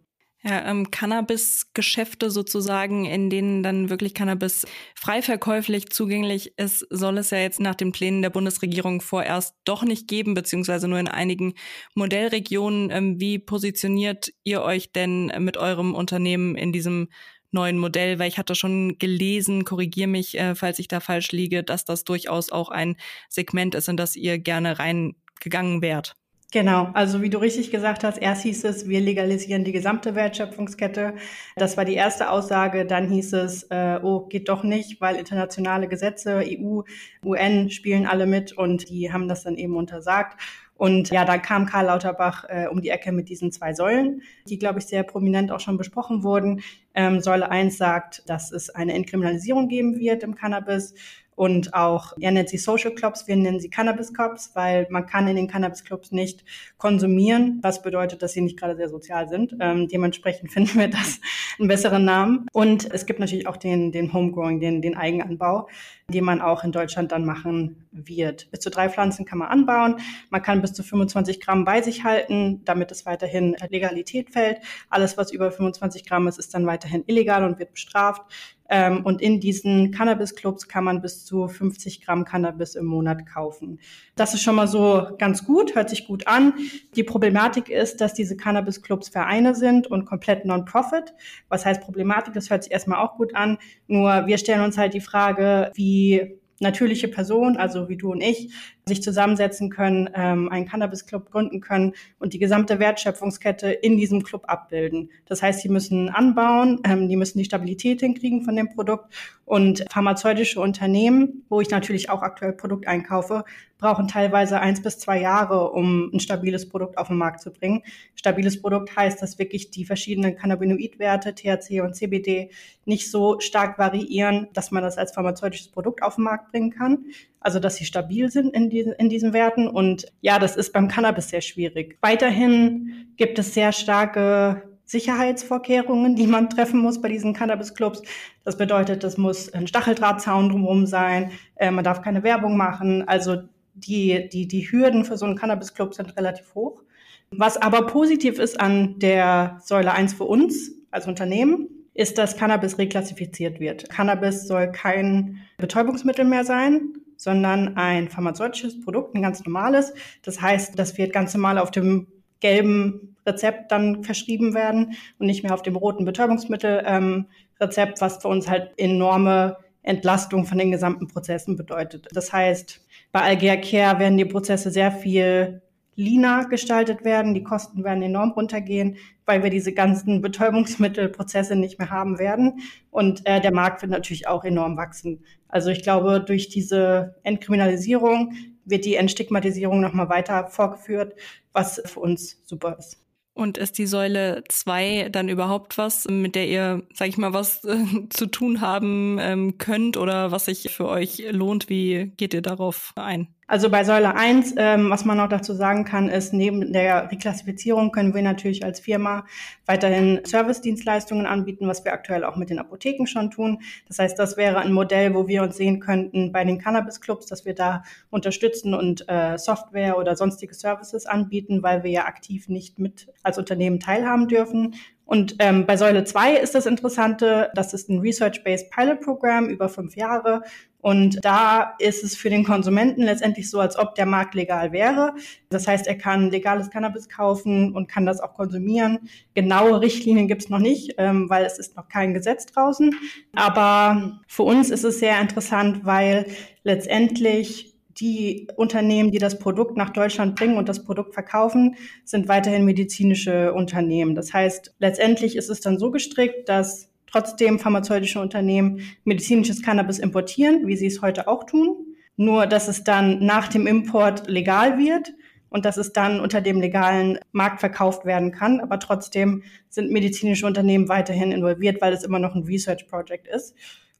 Ja, 0.44 0.68
ähm, 0.68 0.90
Cannabis-Geschäfte 0.90 2.28
sozusagen, 2.28 3.04
in 3.04 3.30
denen 3.30 3.62
dann 3.62 3.90
wirklich 3.90 4.12
Cannabis 4.12 4.66
frei 4.96 5.22
verkäuflich 5.22 5.90
zugänglich 5.90 6.58
ist, 6.58 6.84
soll 6.90 7.18
es 7.18 7.30
ja 7.30 7.38
jetzt 7.38 7.60
nach 7.60 7.76
den 7.76 7.92
Plänen 7.92 8.22
der 8.22 8.30
Bundesregierung 8.30 9.00
vorerst 9.00 9.54
doch 9.64 9.84
nicht 9.84 10.08
geben, 10.08 10.34
beziehungsweise 10.34 10.88
nur 10.88 10.98
in 10.98 11.06
einigen 11.06 11.54
Modellregionen. 11.94 12.90
Ähm, 12.90 13.20
wie 13.20 13.38
positioniert 13.38 14.32
ihr 14.42 14.62
euch 14.62 14.90
denn 14.90 15.26
mit 15.38 15.58
eurem 15.58 15.94
Unternehmen 15.94 16.56
in 16.56 16.72
diesem 16.72 17.08
neuen 17.52 17.78
Modell? 17.78 18.18
Weil 18.18 18.28
ich 18.28 18.38
hatte 18.38 18.56
schon 18.56 18.98
gelesen, 18.98 19.64
korrigier 19.64 20.08
mich, 20.08 20.36
äh, 20.36 20.56
falls 20.56 20.80
ich 20.80 20.88
da 20.88 20.98
falsch 20.98 21.30
liege, 21.30 21.62
dass 21.62 21.84
das 21.84 22.02
durchaus 22.02 22.50
auch 22.50 22.68
ein 22.68 22.96
Segment 23.28 23.76
ist, 23.76 23.88
in 23.88 23.96
das 23.96 24.16
ihr 24.16 24.40
gerne 24.40 24.80
reingegangen 24.80 25.82
wärt. 25.82 26.16
Genau, 26.52 26.90
also 26.92 27.22
wie 27.22 27.30
du 27.30 27.38
richtig 27.38 27.70
gesagt 27.70 28.04
hast, 28.04 28.18
erst 28.18 28.42
hieß 28.42 28.64
es, 28.64 28.86
wir 28.86 29.00
legalisieren 29.00 29.64
die 29.64 29.72
gesamte 29.72 30.14
Wertschöpfungskette. 30.14 31.14
Das 31.56 31.78
war 31.78 31.86
die 31.86 31.94
erste 31.94 32.28
Aussage. 32.28 32.84
Dann 32.84 33.08
hieß 33.08 33.32
es, 33.32 33.62
äh, 33.70 33.98
oh, 34.02 34.26
geht 34.26 34.50
doch 34.50 34.62
nicht, 34.62 35.00
weil 35.00 35.16
internationale 35.16 35.88
Gesetze, 35.88 36.42
EU, 36.44 36.82
UN 37.24 37.70
spielen 37.70 38.06
alle 38.06 38.26
mit 38.26 38.52
und 38.52 38.90
die 38.90 39.10
haben 39.10 39.28
das 39.28 39.44
dann 39.44 39.56
eben 39.56 39.74
untersagt. 39.76 40.38
Und 40.76 41.08
ja, 41.08 41.24
da 41.24 41.38
kam 41.38 41.64
Karl 41.64 41.86
Lauterbach 41.86 42.44
äh, 42.48 42.66
um 42.70 42.82
die 42.82 42.90
Ecke 42.90 43.12
mit 43.12 43.30
diesen 43.30 43.50
zwei 43.50 43.72
Säulen, 43.72 44.20
die, 44.46 44.58
glaube 44.58 44.80
ich, 44.80 44.86
sehr 44.86 45.04
prominent 45.04 45.52
auch 45.52 45.60
schon 45.60 45.78
besprochen 45.78 46.22
wurden. 46.22 46.60
Ähm, 46.92 47.20
Säule 47.20 47.50
1 47.50 47.78
sagt, 47.78 48.28
dass 48.28 48.52
es 48.52 48.68
eine 48.68 48.92
Entkriminalisierung 48.92 49.68
geben 49.68 49.98
wird 49.98 50.22
im 50.22 50.34
Cannabis 50.34 50.92
und 51.34 51.72
auch, 51.72 52.12
er 52.20 52.30
nennt 52.30 52.50
sie 52.50 52.58
Social 52.58 52.94
Clubs, 52.94 53.26
wir 53.26 53.36
nennen 53.36 53.58
sie 53.58 53.70
Cannabis 53.70 54.12
Clubs, 54.12 54.50
weil 54.54 54.86
man 54.90 55.06
kann 55.06 55.26
in 55.28 55.36
den 55.36 55.48
Cannabis 55.48 55.82
Clubs 55.82 56.12
nicht 56.12 56.44
konsumieren, 56.76 57.58
was 57.62 57.82
bedeutet, 57.82 58.22
dass 58.22 58.32
sie 58.32 58.42
nicht 58.42 58.58
gerade 58.58 58.76
sehr 58.76 58.90
sozial 58.90 59.28
sind. 59.28 59.56
Ähm, 59.60 59.88
dementsprechend 59.88 60.52
finden 60.52 60.78
wir 60.78 60.88
das 60.88 61.20
einen 61.58 61.68
besseren 61.68 62.04
Namen. 62.04 62.46
Und 62.52 62.92
es 62.92 63.06
gibt 63.06 63.18
natürlich 63.18 63.46
auch 63.46 63.56
den, 63.56 63.92
den 63.92 64.12
Homegrowing, 64.12 64.60
den, 64.60 64.82
den 64.82 64.96
Eigenanbau, 64.96 65.68
den 66.08 66.24
man 66.24 66.42
auch 66.42 66.64
in 66.64 66.72
Deutschland 66.72 67.12
dann 67.12 67.24
machen 67.24 67.86
wird. 67.92 68.50
Bis 68.50 68.60
zu 68.60 68.70
drei 68.70 68.88
Pflanzen 68.90 69.24
kann 69.24 69.38
man 69.38 69.48
anbauen. 69.48 69.96
Man 70.28 70.42
kann 70.42 70.60
bis 70.60 70.74
zu 70.74 70.82
25 70.82 71.40
Gramm 71.40 71.64
bei 71.64 71.80
sich 71.80 72.04
halten, 72.04 72.62
damit 72.64 72.90
es 72.90 73.06
weiterhin 73.06 73.56
Legalität 73.70 74.30
fällt. 74.30 74.58
Alles, 74.90 75.16
was 75.16 75.32
über 75.32 75.50
25 75.50 76.06
Gramm 76.06 76.28
ist, 76.28 76.38
ist 76.38 76.52
dann 76.52 76.66
weiterhin 76.66 77.04
illegal 77.06 77.44
und 77.44 77.58
wird 77.58 77.72
bestraft. 77.72 78.22
Ähm, 78.68 79.04
und 79.04 79.20
in 79.20 79.40
diesen 79.40 79.90
Cannabis-Clubs 79.90 80.68
kann 80.68 80.84
man 80.84 81.02
bis 81.02 81.24
zu 81.24 81.48
50 81.48 82.04
Gramm 82.04 82.24
Cannabis 82.24 82.74
im 82.74 82.86
Monat 82.86 83.26
kaufen. 83.26 83.78
Das 84.14 84.34
ist 84.34 84.42
schon 84.42 84.56
mal 84.56 84.68
so 84.68 85.08
ganz 85.18 85.44
gut, 85.44 85.74
hört 85.74 85.90
sich 85.90 86.06
gut 86.06 86.26
an. 86.26 86.54
Die 86.96 87.04
Problematik 87.04 87.68
ist, 87.68 88.00
dass 88.00 88.14
diese 88.14 88.36
Cannabis-Clubs 88.36 89.08
Vereine 89.08 89.54
sind 89.54 89.86
und 89.86 90.04
komplett 90.04 90.44
Non-Profit. 90.44 91.14
Was 91.48 91.66
heißt 91.66 91.82
Problematik? 91.82 92.34
Das 92.34 92.50
hört 92.50 92.64
sich 92.64 92.72
erstmal 92.72 92.98
auch 92.98 93.16
gut 93.16 93.34
an. 93.34 93.58
Nur 93.86 94.26
wir 94.26 94.38
stellen 94.38 94.62
uns 94.62 94.78
halt 94.78 94.94
die 94.94 95.00
Frage, 95.00 95.70
wie 95.74 96.38
natürliche 96.62 97.08
Personen, 97.08 97.56
also 97.56 97.88
wie 97.88 97.96
du 97.96 98.12
und 98.12 98.22
ich, 98.22 98.54
sich 98.86 99.02
zusammensetzen 99.02 99.70
können, 99.70 100.10
ähm, 100.14 100.48
einen 100.50 100.66
Cannabis-Club 100.66 101.30
gründen 101.30 101.60
können 101.60 101.92
und 102.18 102.32
die 102.32 102.38
gesamte 102.38 102.80
Wertschöpfungskette 102.80 103.70
in 103.70 103.96
diesem 103.96 104.24
Club 104.24 104.44
abbilden. 104.48 105.10
Das 105.26 105.40
heißt, 105.40 105.60
sie 105.60 105.68
müssen 105.68 106.08
anbauen, 106.08 106.80
ähm, 106.84 107.08
die 107.08 107.16
müssen 107.16 107.38
die 107.38 107.44
Stabilität 107.44 108.00
hinkriegen 108.00 108.42
von 108.42 108.56
dem 108.56 108.70
Produkt 108.70 109.12
und 109.44 109.84
pharmazeutische 109.90 110.60
Unternehmen, 110.60 111.44
wo 111.48 111.60
ich 111.60 111.70
natürlich 111.70 112.10
auch 112.10 112.22
aktuell 112.22 112.54
Produkt 112.54 112.88
einkaufe, 112.88 113.44
brauchen 113.82 114.06
teilweise 114.06 114.60
eins 114.60 114.80
bis 114.80 114.98
zwei 114.98 115.20
Jahre, 115.20 115.72
um 115.72 116.10
ein 116.14 116.20
stabiles 116.20 116.68
Produkt 116.68 116.96
auf 116.98 117.08
den 117.08 117.16
Markt 117.16 117.40
zu 117.40 117.50
bringen. 117.50 117.82
Stabiles 118.14 118.62
Produkt 118.62 118.96
heißt, 118.96 119.20
dass 119.20 119.38
wirklich 119.40 119.70
die 119.70 119.84
verschiedenen 119.84 120.36
Cannabinoidwerte, 120.36 121.34
THC 121.34 121.80
und 121.80 121.94
CBD, 121.94 122.50
nicht 122.84 123.10
so 123.10 123.40
stark 123.40 123.78
variieren, 123.78 124.48
dass 124.54 124.70
man 124.70 124.84
das 124.84 124.98
als 124.98 125.12
pharmazeutisches 125.12 125.68
Produkt 125.68 126.02
auf 126.02 126.14
den 126.14 126.24
Markt 126.24 126.52
bringen 126.52 126.70
kann. 126.70 127.06
Also, 127.40 127.58
dass 127.58 127.74
sie 127.74 127.84
stabil 127.84 128.30
sind 128.30 128.54
in 128.54 128.70
diesen, 128.72 128.92
in 128.94 129.08
diesen 129.08 129.32
Werten. 129.32 129.68
Und 129.68 130.06
ja, 130.20 130.38
das 130.38 130.56
ist 130.56 130.72
beim 130.72 130.88
Cannabis 130.88 131.28
sehr 131.28 131.40
schwierig. 131.40 131.98
Weiterhin 132.00 133.12
gibt 133.16 133.38
es 133.38 133.54
sehr 133.54 133.72
starke 133.72 134.62
Sicherheitsvorkehrungen, 134.84 136.16
die 136.16 136.26
man 136.26 136.50
treffen 136.50 136.80
muss 136.80 137.00
bei 137.00 137.08
diesen 137.08 137.32
Cannabis-Clubs. 137.32 138.02
Das 138.44 138.58
bedeutet, 138.58 139.04
es 139.04 139.16
muss 139.16 139.52
ein 139.52 139.66
Stacheldrahtzaun 139.66 140.50
drumherum 140.50 140.86
sein, 140.86 141.30
äh, 141.56 141.70
man 141.70 141.84
darf 141.84 142.02
keine 142.02 142.22
Werbung 142.22 142.56
machen. 142.56 143.06
Also 143.08 143.36
die, 143.74 144.28
die, 144.30 144.46
die 144.46 144.70
Hürden 144.70 145.04
für 145.04 145.16
so 145.16 145.24
einen 145.24 145.36
Cannabis-Club 145.36 145.94
sind 145.94 146.16
relativ 146.16 146.54
hoch. 146.54 146.82
Was 147.30 147.56
aber 147.56 147.86
positiv 147.86 148.38
ist 148.38 148.60
an 148.60 148.98
der 148.98 149.58
Säule 149.62 149.92
1 149.92 150.12
für 150.12 150.24
uns 150.24 150.72
als 150.90 151.06
Unternehmen, 151.06 151.68
ist, 151.94 152.18
dass 152.18 152.36
Cannabis 152.36 152.78
reklassifiziert 152.78 153.60
wird. 153.60 153.88
Cannabis 153.88 154.46
soll 154.46 154.72
kein 154.72 155.40
Betäubungsmittel 155.58 156.24
mehr 156.24 156.44
sein, 156.44 156.94
sondern 157.22 157.76
ein 157.76 158.08
pharmazeutisches 158.08 158.80
Produkt, 158.80 159.14
ein 159.14 159.22
ganz 159.22 159.44
normales. 159.44 159.94
Das 160.22 160.40
heißt, 160.40 160.78
das 160.78 160.98
wird 160.98 161.12
ganz 161.12 161.34
normal 161.34 161.58
auf 161.58 161.70
dem 161.70 162.06
gelben 162.40 163.16
Rezept 163.26 163.70
dann 163.70 164.02
verschrieben 164.02 164.54
werden 164.54 164.96
und 165.18 165.26
nicht 165.26 165.42
mehr 165.42 165.54
auf 165.54 165.62
dem 165.62 165.76
roten 165.76 166.04
Betäubungsmittel-Rezept, 166.04 167.92
ähm, 167.92 168.00
was 168.00 168.16
für 168.20 168.28
uns 168.28 168.48
halt 168.48 168.72
enorme 168.76 169.56
Entlastung 169.82 170.44
von 170.46 170.58
den 170.58 170.70
gesamten 170.70 171.08
Prozessen 171.08 171.56
bedeutet. 171.56 172.08
Das 172.12 172.32
heißt, 172.32 172.84
bei 173.12 173.20
Algea 173.20 173.56
Care 173.56 173.98
werden 173.98 174.18
die 174.18 174.24
Prozesse 174.24 174.70
sehr 174.70 174.92
viel 174.92 175.62
leaner 175.94 176.46
gestaltet 176.46 177.04
werden, 177.04 177.34
die 177.34 177.42
Kosten 177.42 177.84
werden 177.84 178.02
enorm 178.02 178.30
runtergehen, 178.32 178.96
weil 179.26 179.42
wir 179.42 179.50
diese 179.50 179.72
ganzen 179.72 180.22
Betäubungsmittelprozesse 180.22 181.56
nicht 181.56 181.78
mehr 181.78 181.90
haben 181.90 182.18
werden. 182.18 182.60
Und 182.90 183.26
äh, 183.26 183.40
der 183.40 183.52
Markt 183.52 183.82
wird 183.82 183.90
natürlich 183.90 184.26
auch 184.26 184.44
enorm 184.44 184.76
wachsen. 184.76 185.24
Also 185.48 185.70
ich 185.70 185.82
glaube, 185.82 186.20
durch 186.20 186.48
diese 186.48 187.16
Entkriminalisierung 187.24 188.32
wird 188.64 188.84
die 188.84 188.96
Entstigmatisierung 188.96 189.80
nochmal 189.80 190.08
weiter 190.08 190.46
vorgeführt, 190.46 191.14
was 191.52 191.82
für 191.84 192.00
uns 192.00 192.40
super 192.46 192.76
ist. 192.78 192.98
Und 193.34 193.56
ist 193.56 193.78
die 193.78 193.86
Säule 193.86 194.44
2 194.48 195.08
dann 195.10 195.30
überhaupt 195.30 195.78
was, 195.78 196.06
mit 196.06 196.34
der 196.34 196.48
ihr, 196.48 196.82
sag 196.92 197.08
ich 197.08 197.16
mal, 197.16 197.32
was 197.32 197.64
äh, 197.64 197.84
zu 198.10 198.26
tun 198.26 198.60
haben 198.60 199.18
ähm, 199.20 199.56
könnt 199.56 199.96
oder 199.96 200.30
was 200.30 200.44
sich 200.46 200.70
für 200.70 200.86
euch 200.86 201.22
lohnt? 201.30 201.70
Wie 201.70 202.12
geht 202.18 202.34
ihr 202.34 202.42
darauf 202.42 202.92
ein? 202.96 203.28
Also 203.48 203.68
bei 203.70 203.84
Säule 203.84 204.14
1, 204.14 204.54
ähm, 204.56 204.88
was 204.88 205.04
man 205.04 205.16
noch 205.16 205.28
dazu 205.28 205.52
sagen 205.52 205.84
kann, 205.84 206.08
ist, 206.08 206.32
neben 206.32 206.72
der 206.72 207.10
Reklassifizierung 207.10 207.90
können 207.90 208.14
wir 208.14 208.22
natürlich 208.22 208.64
als 208.64 208.80
Firma 208.80 209.26
weiterhin 209.66 210.20
Service-Dienstleistungen 210.24 211.26
anbieten, 211.26 211.66
was 211.66 211.84
wir 211.84 211.92
aktuell 211.92 212.24
auch 212.24 212.36
mit 212.36 212.50
den 212.50 212.60
Apotheken 212.60 213.06
schon 213.06 213.30
tun. 213.30 213.58
Das 213.88 213.98
heißt, 213.98 214.18
das 214.18 214.36
wäre 214.36 214.60
ein 214.60 214.72
Modell, 214.72 215.14
wo 215.14 215.26
wir 215.26 215.42
uns 215.42 215.56
sehen 215.56 215.80
könnten 215.80 216.32
bei 216.32 216.44
den 216.44 216.58
Cannabis-Clubs, 216.58 217.26
dass 217.26 217.44
wir 217.44 217.54
da 217.54 217.82
unterstützen 218.10 218.74
und 218.74 219.06
äh, 219.08 219.36
Software 219.36 219.98
oder 219.98 220.16
sonstige 220.16 220.54
Services 220.54 221.04
anbieten, 221.04 221.62
weil 221.62 221.82
wir 221.82 221.90
ja 221.90 222.04
aktiv 222.04 222.48
nicht 222.48 222.78
mit 222.78 223.08
als 223.22 223.38
Unternehmen 223.38 223.80
teilhaben 223.80 224.28
dürfen. 224.28 224.76
Und 225.04 225.36
ähm, 225.40 225.66
bei 225.66 225.76
Säule 225.76 226.04
2 226.04 226.36
ist 226.36 226.54
das 226.54 226.64
Interessante, 226.64 227.50
das 227.54 227.74
ist 227.74 227.90
ein 227.90 227.98
Research-Based 227.98 228.70
Pilot 228.70 229.00
Program 229.00 229.48
über 229.48 229.68
fünf 229.68 229.94
Jahre. 229.94 230.42
Und 230.82 231.24
da 231.24 231.74
ist 231.78 232.02
es 232.02 232.16
für 232.16 232.28
den 232.28 232.42
Konsumenten 232.44 233.02
letztendlich 233.02 233.48
so, 233.48 233.60
als 233.60 233.78
ob 233.78 233.94
der 233.94 234.04
Markt 234.04 234.34
legal 234.34 234.72
wäre. 234.72 235.14
Das 235.48 235.68
heißt, 235.68 235.86
er 235.86 235.96
kann 235.96 236.30
legales 236.30 236.70
Cannabis 236.70 237.08
kaufen 237.08 237.72
und 237.72 237.88
kann 237.88 238.04
das 238.04 238.20
auch 238.20 238.34
konsumieren. 238.34 238.98
Genaue 239.34 239.80
Richtlinien 239.80 240.26
gibt 240.26 240.42
es 240.42 240.48
noch 240.50 240.58
nicht, 240.58 240.96
ähm, 240.98 241.30
weil 241.30 241.44
es 241.44 241.60
ist 241.60 241.76
noch 241.76 241.88
kein 241.88 242.14
Gesetz 242.14 242.46
draußen. 242.46 242.96
Aber 243.36 244.20
für 244.26 244.42
uns 244.42 244.70
ist 244.70 244.82
es 244.82 244.98
sehr 244.98 245.20
interessant, 245.20 245.86
weil 245.86 246.26
letztendlich 246.64 247.76
die 248.00 248.48
Unternehmen, 248.56 249.12
die 249.12 249.18
das 249.18 249.38
Produkt 249.38 249.76
nach 249.76 249.90
Deutschland 249.90 250.34
bringen 250.34 250.56
und 250.56 250.68
das 250.68 250.84
Produkt 250.84 251.14
verkaufen, 251.14 251.76
sind 252.04 252.26
weiterhin 252.26 252.64
medizinische 252.64 253.52
Unternehmen. 253.52 254.16
Das 254.16 254.32
heißt, 254.32 254.74
letztendlich 254.80 255.36
ist 255.36 255.48
es 255.48 255.60
dann 255.60 255.78
so 255.78 255.92
gestrickt, 255.92 256.48
dass 256.48 256.91
trotzdem 257.12 257.58
pharmazeutische 257.58 258.20
Unternehmen 258.20 258.80
medizinisches 259.04 259.62
Cannabis 259.62 259.98
importieren, 259.98 260.66
wie 260.66 260.76
sie 260.76 260.86
es 260.86 261.02
heute 261.02 261.28
auch 261.28 261.44
tun. 261.44 261.76
Nur, 262.16 262.46
dass 262.46 262.68
es 262.68 262.84
dann 262.84 263.24
nach 263.24 263.48
dem 263.48 263.66
Import 263.66 264.28
legal 264.28 264.78
wird 264.78 265.12
und 265.48 265.64
dass 265.64 265.76
es 265.76 265.92
dann 265.92 266.20
unter 266.20 266.40
dem 266.40 266.60
legalen 266.60 267.18
Markt 267.32 267.60
verkauft 267.60 268.04
werden 268.04 268.32
kann. 268.32 268.60
Aber 268.60 268.78
trotzdem 268.78 269.42
sind 269.68 269.90
medizinische 269.90 270.46
Unternehmen 270.46 270.88
weiterhin 270.88 271.32
involviert, 271.32 271.80
weil 271.80 271.92
es 271.92 272.04
immer 272.04 272.18
noch 272.18 272.34
ein 272.34 272.44
Research 272.44 272.88
Project 272.88 273.28
ist. 273.28 273.54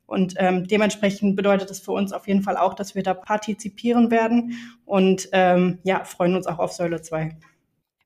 Und 0.07 0.35
ähm, 0.37 0.67
dementsprechend 0.67 1.37
bedeutet 1.37 1.71
es 1.71 1.81
für 1.81 1.93
uns 1.93 2.13
auf 2.13 2.27
jeden 2.29 2.43
Fall 2.43 2.57
auch, 2.57 2.75
dass 2.75 2.95
wir 2.95 3.03
da 3.03 3.15
partizipieren 3.15 4.11
werden 4.11 4.59
und 4.85 5.29
ähm, 5.33 5.79
ja, 5.85 6.05
freuen 6.05 6.37
uns 6.37 6.47
auch 6.47 6.59
auf 6.59 6.73
Säule 6.73 7.01
2. 7.01 7.35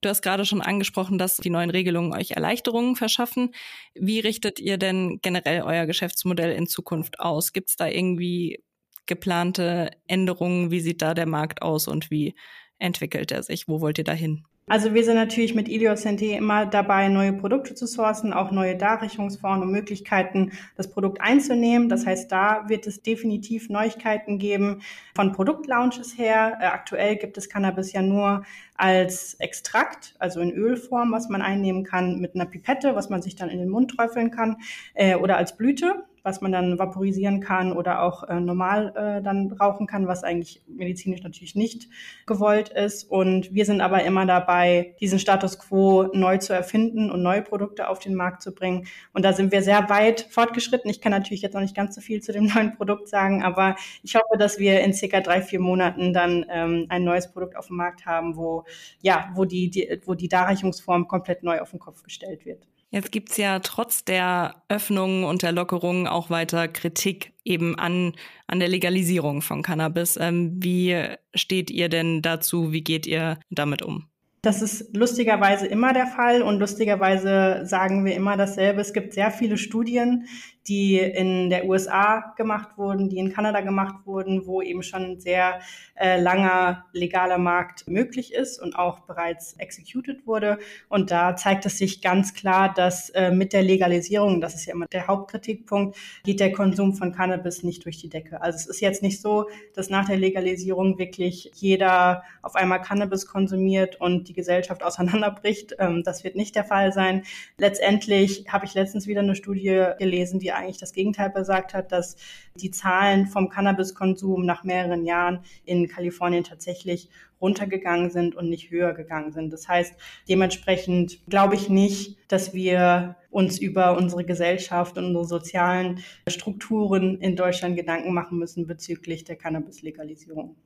Du 0.00 0.08
hast 0.08 0.22
gerade 0.22 0.44
schon 0.44 0.62
angesprochen, 0.62 1.18
dass 1.18 1.36
die 1.36 1.50
neuen 1.50 1.70
Regelungen 1.70 2.12
euch 2.12 2.32
Erleichterungen 2.32 2.96
verschaffen. 2.96 3.54
Wie 3.94 4.20
richtet 4.20 4.60
ihr 4.60 4.78
denn 4.78 5.18
generell 5.22 5.62
euer 5.62 5.86
Geschäftsmodell 5.86 6.52
in 6.52 6.66
Zukunft 6.66 7.20
aus? 7.20 7.52
Gibt 7.52 7.70
es 7.70 7.76
da 7.76 7.88
irgendwie 7.88 8.62
geplante 9.06 9.90
Änderungen? 10.06 10.70
Wie 10.70 10.80
sieht 10.80 11.02
da 11.02 11.14
der 11.14 11.26
Markt 11.26 11.62
aus 11.62 11.88
und 11.88 12.10
wie 12.10 12.34
entwickelt 12.78 13.32
er 13.32 13.42
sich? 13.42 13.68
Wo 13.68 13.80
wollt 13.80 13.98
ihr 13.98 14.04
da 14.04 14.12
hin? 14.12 14.44
Also 14.68 14.94
wir 14.94 15.04
sind 15.04 15.14
natürlich 15.14 15.54
mit 15.54 15.68
Iliocente 15.68 16.24
immer 16.24 16.66
dabei, 16.66 17.06
neue 17.06 17.32
Produkte 17.32 17.76
zu 17.76 17.86
sourcen, 17.86 18.32
auch 18.32 18.50
neue 18.50 18.74
Darreichungsformen 18.74 19.62
und 19.62 19.70
Möglichkeiten, 19.70 20.50
das 20.76 20.90
Produkt 20.90 21.20
einzunehmen. 21.20 21.88
Das 21.88 22.04
heißt, 22.04 22.32
da 22.32 22.64
wird 22.68 22.88
es 22.88 23.00
definitiv 23.00 23.68
Neuigkeiten 23.68 24.40
geben 24.40 24.82
von 25.14 25.30
Produktlaunches 25.30 26.18
her. 26.18 26.58
Äh, 26.60 26.64
aktuell 26.66 27.14
gibt 27.14 27.38
es 27.38 27.48
Cannabis 27.48 27.92
ja 27.92 28.02
nur 28.02 28.42
als 28.78 29.34
Extrakt, 29.34 30.14
also 30.18 30.40
in 30.40 30.52
Ölform, 30.52 31.12
was 31.12 31.28
man 31.28 31.42
einnehmen 31.42 31.84
kann 31.84 32.18
mit 32.20 32.34
einer 32.34 32.46
Pipette, 32.46 32.94
was 32.94 33.10
man 33.10 33.22
sich 33.22 33.36
dann 33.36 33.50
in 33.50 33.58
den 33.58 33.68
Mund 33.68 33.90
träufeln 33.90 34.30
kann, 34.30 34.58
äh, 34.94 35.16
oder 35.16 35.36
als 35.36 35.56
Blüte 35.56 36.04
was 36.26 36.40
man 36.40 36.50
dann 36.50 36.76
vaporisieren 36.76 37.40
kann 37.40 37.72
oder 37.72 38.02
auch 38.02 38.24
äh, 38.24 38.40
normal 38.40 38.92
äh, 38.96 39.22
dann 39.22 39.52
rauchen 39.52 39.86
kann, 39.86 40.08
was 40.08 40.24
eigentlich 40.24 40.60
medizinisch 40.66 41.22
natürlich 41.22 41.54
nicht 41.54 41.88
gewollt 42.26 42.68
ist. 42.68 43.04
Und 43.04 43.54
wir 43.54 43.64
sind 43.64 43.80
aber 43.80 44.02
immer 44.02 44.26
dabei, 44.26 44.96
diesen 45.00 45.20
Status 45.20 45.56
quo 45.56 46.10
neu 46.12 46.38
zu 46.38 46.52
erfinden 46.52 47.12
und 47.12 47.22
neue 47.22 47.42
Produkte 47.42 47.88
auf 47.88 48.00
den 48.00 48.16
Markt 48.16 48.42
zu 48.42 48.52
bringen. 48.52 48.88
Und 49.12 49.24
da 49.24 49.32
sind 49.32 49.52
wir 49.52 49.62
sehr 49.62 49.88
weit 49.88 50.26
fortgeschritten. 50.28 50.90
Ich 50.90 51.00
kann 51.00 51.12
natürlich 51.12 51.42
jetzt 51.42 51.54
noch 51.54 51.60
nicht 51.60 51.76
ganz 51.76 51.94
so 51.94 52.00
viel 52.00 52.20
zu 52.20 52.32
dem 52.32 52.46
neuen 52.54 52.76
Produkt 52.76 53.06
sagen, 53.06 53.44
aber 53.44 53.76
ich 54.02 54.16
hoffe, 54.16 54.36
dass 54.36 54.58
wir 54.58 54.80
in 54.80 54.92
circa 54.94 55.20
drei, 55.20 55.40
vier 55.40 55.60
Monaten 55.60 56.12
dann 56.12 56.44
ähm, 56.50 56.86
ein 56.88 57.04
neues 57.04 57.30
Produkt 57.30 57.56
auf 57.56 57.68
dem 57.68 57.76
Markt 57.76 58.04
haben, 58.04 58.36
wo, 58.36 58.64
ja, 59.00 59.30
wo 59.34 59.44
die, 59.44 59.70
die, 59.70 60.00
wo 60.04 60.14
die 60.14 60.28
Darreichungsform 60.28 61.08
komplett 61.08 61.42
neu 61.42 61.60
auf 61.60 61.70
den 61.70 61.80
Kopf 61.80 62.02
gestellt 62.02 62.44
wird. 62.44 62.66
Jetzt 62.90 63.10
gibt's 63.12 63.36
ja 63.36 63.58
trotz 63.58 64.04
der 64.04 64.62
Öffnungen 64.68 65.24
und 65.24 65.42
der 65.42 65.52
Lockerungen 65.52 66.06
auch 66.06 66.30
weiter 66.30 66.68
Kritik 66.68 67.32
eben 67.44 67.78
an, 67.78 68.14
an 68.46 68.60
der 68.60 68.68
Legalisierung 68.68 69.42
von 69.42 69.62
Cannabis. 69.62 70.16
Ähm, 70.16 70.52
wie 70.62 70.96
steht 71.34 71.70
ihr 71.70 71.88
denn 71.88 72.22
dazu? 72.22 72.72
Wie 72.72 72.82
geht 72.82 73.06
ihr 73.06 73.38
damit 73.50 73.82
um? 73.82 74.08
Das 74.42 74.62
ist 74.62 74.96
lustigerweise 74.96 75.66
immer 75.66 75.92
der 75.92 76.06
Fall 76.06 76.40
und 76.40 76.60
lustigerweise 76.60 77.62
sagen 77.64 78.04
wir 78.04 78.14
immer 78.14 78.36
dasselbe. 78.36 78.80
Es 78.80 78.92
gibt 78.92 79.12
sehr 79.12 79.32
viele 79.32 79.58
Studien, 79.58 80.26
die 80.68 80.98
in 80.98 81.50
der 81.50 81.66
USA 81.66 82.34
gemacht 82.36 82.76
wurden, 82.76 83.08
die 83.08 83.18
in 83.18 83.32
Kanada 83.32 83.60
gemacht 83.60 84.06
wurden, 84.06 84.46
wo 84.46 84.62
eben 84.62 84.82
schon 84.82 85.20
sehr 85.20 85.60
äh, 85.94 86.20
langer 86.20 86.84
legaler 86.92 87.38
Markt 87.38 87.88
möglich 87.88 88.34
ist 88.34 88.60
und 88.60 88.76
auch 88.76 89.00
bereits 89.00 89.54
executed 89.54 90.26
wurde. 90.26 90.58
Und 90.88 91.10
da 91.10 91.36
zeigt 91.36 91.66
es 91.66 91.78
sich 91.78 92.02
ganz 92.02 92.34
klar, 92.34 92.72
dass 92.74 93.10
äh, 93.10 93.30
mit 93.30 93.52
der 93.52 93.62
Legalisierung, 93.62 94.40
das 94.40 94.54
ist 94.54 94.66
ja 94.66 94.74
immer 94.74 94.86
der 94.86 95.06
Hauptkritikpunkt, 95.06 95.96
geht 96.24 96.40
der 96.40 96.52
Konsum 96.52 96.94
von 96.94 97.12
Cannabis 97.12 97.62
nicht 97.62 97.84
durch 97.84 97.98
die 97.98 98.08
Decke. 98.08 98.40
Also 98.40 98.56
es 98.56 98.66
ist 98.66 98.80
jetzt 98.80 99.02
nicht 99.02 99.20
so, 99.20 99.48
dass 99.74 99.90
nach 99.90 100.06
der 100.06 100.16
Legalisierung 100.16 100.98
wirklich 100.98 101.50
jeder 101.54 102.24
auf 102.42 102.56
einmal 102.56 102.82
Cannabis 102.82 103.26
konsumiert 103.26 104.00
und 104.00 104.28
die 104.28 104.34
Gesellschaft 104.34 104.82
auseinanderbricht. 104.84 105.76
Ähm, 105.78 106.02
das 106.04 106.24
wird 106.24 106.36
nicht 106.36 106.56
der 106.56 106.64
Fall 106.64 106.92
sein. 106.92 107.22
Letztendlich 107.58 108.46
habe 108.48 108.66
ich 108.66 108.74
letztens 108.74 109.06
wieder 109.06 109.20
eine 109.20 109.34
Studie 109.34 109.84
gelesen, 109.98 110.40
die 110.40 110.52
eigentlich 110.56 110.78
das 110.78 110.92
Gegenteil 110.92 111.30
besagt 111.30 111.74
hat, 111.74 111.92
dass 111.92 112.16
die 112.56 112.70
Zahlen 112.70 113.26
vom 113.26 113.48
Cannabiskonsum 113.48 114.44
nach 114.44 114.64
mehreren 114.64 115.04
Jahren 115.04 115.40
in 115.64 115.88
Kalifornien 115.88 116.44
tatsächlich 116.44 117.08
runtergegangen 117.40 118.10
sind 118.10 118.34
und 118.34 118.48
nicht 118.48 118.70
höher 118.70 118.94
gegangen 118.94 119.32
sind. 119.32 119.52
Das 119.52 119.68
heißt, 119.68 119.94
dementsprechend 120.28 121.20
glaube 121.28 121.54
ich 121.54 121.68
nicht, 121.68 122.18
dass 122.28 122.54
wir 122.54 123.16
uns 123.30 123.58
über 123.58 123.96
unsere 123.96 124.24
Gesellschaft 124.24 124.96
und 124.96 125.04
unsere 125.06 125.26
sozialen 125.26 126.02
Strukturen 126.28 127.20
in 127.20 127.36
Deutschland 127.36 127.76
Gedanken 127.76 128.14
machen 128.14 128.38
müssen 128.38 128.66
bezüglich 128.66 129.24
der 129.24 129.36
Cannabis-Legalisierung. 129.36 130.56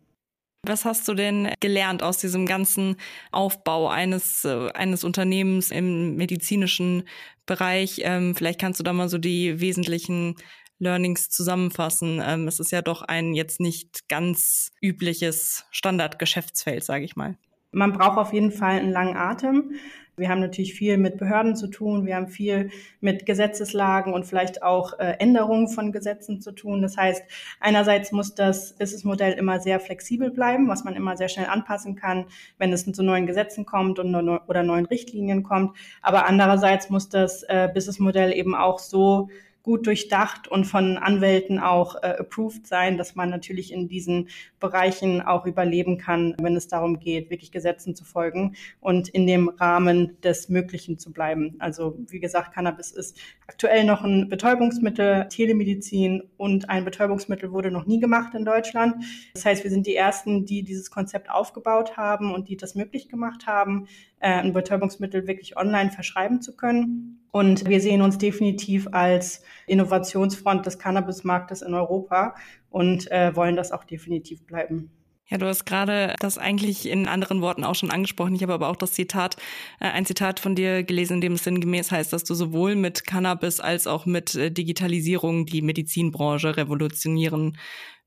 Was 0.66 0.84
hast 0.84 1.08
du 1.08 1.14
denn 1.14 1.48
gelernt 1.60 2.02
aus 2.02 2.18
diesem 2.18 2.44
ganzen 2.44 2.96
Aufbau 3.32 3.88
eines, 3.88 4.44
äh, 4.44 4.70
eines 4.72 5.04
Unternehmens 5.04 5.70
im 5.70 6.16
medizinischen 6.16 7.04
Bereich? 7.46 8.02
Ähm, 8.04 8.34
vielleicht 8.34 8.60
kannst 8.60 8.78
du 8.78 8.84
da 8.84 8.92
mal 8.92 9.08
so 9.08 9.16
die 9.16 9.60
wesentlichen 9.60 10.36
Learnings 10.78 11.30
zusammenfassen. 11.30 12.20
Ähm, 12.24 12.46
es 12.46 12.60
ist 12.60 12.72
ja 12.72 12.82
doch 12.82 13.02
ein 13.02 13.34
jetzt 13.34 13.60
nicht 13.60 14.08
ganz 14.08 14.72
übliches 14.82 15.64
Standardgeschäftsfeld, 15.70 16.84
sage 16.84 17.04
ich 17.04 17.16
mal. 17.16 17.36
Man 17.72 17.92
braucht 17.92 18.18
auf 18.18 18.32
jeden 18.32 18.52
Fall 18.52 18.80
einen 18.80 18.90
langen 18.90 19.16
Atem. 19.16 19.72
Wir 20.20 20.28
haben 20.28 20.40
natürlich 20.40 20.74
viel 20.74 20.98
mit 20.98 21.18
Behörden 21.18 21.56
zu 21.56 21.66
tun. 21.66 22.06
Wir 22.06 22.16
haben 22.16 22.28
viel 22.28 22.70
mit 23.00 23.26
Gesetzeslagen 23.26 24.12
und 24.12 24.24
vielleicht 24.24 24.62
auch 24.62 24.98
äh, 24.98 25.16
Änderungen 25.18 25.68
von 25.68 25.90
Gesetzen 25.90 26.40
zu 26.40 26.52
tun. 26.52 26.82
Das 26.82 26.96
heißt, 26.96 27.22
einerseits 27.58 28.12
muss 28.12 28.34
das 28.34 28.74
Businessmodell 28.74 29.32
immer 29.32 29.58
sehr 29.58 29.80
flexibel 29.80 30.30
bleiben, 30.30 30.68
was 30.68 30.84
man 30.84 30.94
immer 30.94 31.16
sehr 31.16 31.28
schnell 31.28 31.46
anpassen 31.46 31.96
kann, 31.96 32.26
wenn 32.58 32.72
es 32.72 32.90
zu 32.90 33.02
neuen 33.02 33.26
Gesetzen 33.26 33.66
kommt 33.66 33.98
und 33.98 34.14
oder 34.14 34.62
neuen 34.62 34.86
Richtlinien 34.86 35.42
kommt. 35.42 35.76
Aber 36.02 36.26
andererseits 36.26 36.90
muss 36.90 37.08
das 37.08 37.42
äh, 37.44 37.68
Businessmodell 37.72 38.32
eben 38.32 38.54
auch 38.54 38.78
so 38.78 39.28
gut 39.62 39.86
durchdacht 39.86 40.48
und 40.48 40.64
von 40.64 40.96
Anwälten 40.96 41.58
auch 41.58 41.96
äh, 41.96 42.16
approved 42.18 42.66
sein, 42.66 42.96
dass 42.96 43.14
man 43.14 43.30
natürlich 43.30 43.72
in 43.72 43.88
diesen 43.88 44.28
Bereichen 44.58 45.20
auch 45.20 45.46
überleben 45.46 45.98
kann, 45.98 46.34
wenn 46.40 46.56
es 46.56 46.68
darum 46.68 46.98
geht, 46.98 47.30
wirklich 47.30 47.52
Gesetzen 47.52 47.94
zu 47.94 48.04
folgen 48.04 48.56
und 48.80 49.08
in 49.08 49.26
dem 49.26 49.48
Rahmen 49.48 50.20
des 50.22 50.48
Möglichen 50.48 50.98
zu 50.98 51.12
bleiben. 51.12 51.56
Also 51.58 51.98
wie 52.08 52.20
gesagt, 52.20 52.54
Cannabis 52.54 52.90
ist 52.90 53.18
aktuell 53.46 53.84
noch 53.84 54.02
ein 54.02 54.28
Betäubungsmittel, 54.28 55.28
Telemedizin 55.28 56.22
und 56.36 56.70
ein 56.70 56.84
Betäubungsmittel 56.84 57.52
wurde 57.52 57.70
noch 57.70 57.86
nie 57.86 58.00
gemacht 58.00 58.34
in 58.34 58.44
Deutschland. 58.44 59.04
Das 59.34 59.44
heißt, 59.44 59.64
wir 59.64 59.70
sind 59.70 59.86
die 59.86 59.96
Ersten, 59.96 60.46
die 60.46 60.62
dieses 60.62 60.90
Konzept 60.90 61.30
aufgebaut 61.30 61.96
haben 61.96 62.32
und 62.32 62.48
die 62.48 62.56
das 62.56 62.74
möglich 62.74 63.08
gemacht 63.08 63.46
haben, 63.46 63.88
ein 64.28 64.52
Betäubungsmittel 64.52 65.26
wirklich 65.26 65.56
online 65.56 65.90
verschreiben 65.90 66.42
zu 66.42 66.54
können. 66.56 67.26
Und 67.32 67.68
wir 67.68 67.80
sehen 67.80 68.02
uns 68.02 68.18
definitiv 68.18 68.88
als 68.92 69.42
Innovationsfront 69.66 70.66
des 70.66 70.78
Cannabismarktes 70.78 71.62
in 71.62 71.74
Europa 71.74 72.34
und 72.68 73.10
äh, 73.10 73.34
wollen 73.34 73.56
das 73.56 73.72
auch 73.72 73.84
definitiv 73.84 74.44
bleiben. 74.46 74.90
Ja, 75.30 75.38
du 75.38 75.46
hast 75.46 75.64
gerade 75.64 76.16
das 76.18 76.38
eigentlich 76.38 76.88
in 76.88 77.06
anderen 77.06 77.40
Worten 77.40 77.62
auch 77.62 77.76
schon 77.76 77.92
angesprochen. 77.92 78.34
Ich 78.34 78.42
habe 78.42 78.52
aber 78.52 78.68
auch 78.68 78.74
das 78.74 78.94
Zitat, 78.94 79.36
äh, 79.78 79.84
ein 79.84 80.04
Zitat 80.04 80.40
von 80.40 80.56
dir 80.56 80.82
gelesen, 80.82 81.14
in 81.14 81.20
dem 81.20 81.32
es 81.34 81.44
sinngemäß 81.44 81.92
heißt, 81.92 82.12
dass 82.12 82.24
du 82.24 82.34
sowohl 82.34 82.74
mit 82.74 83.06
Cannabis 83.06 83.60
als 83.60 83.86
auch 83.86 84.06
mit 84.06 84.34
äh, 84.34 84.50
Digitalisierung 84.50 85.46
die 85.46 85.62
Medizinbranche 85.62 86.56
revolutionieren 86.56 87.56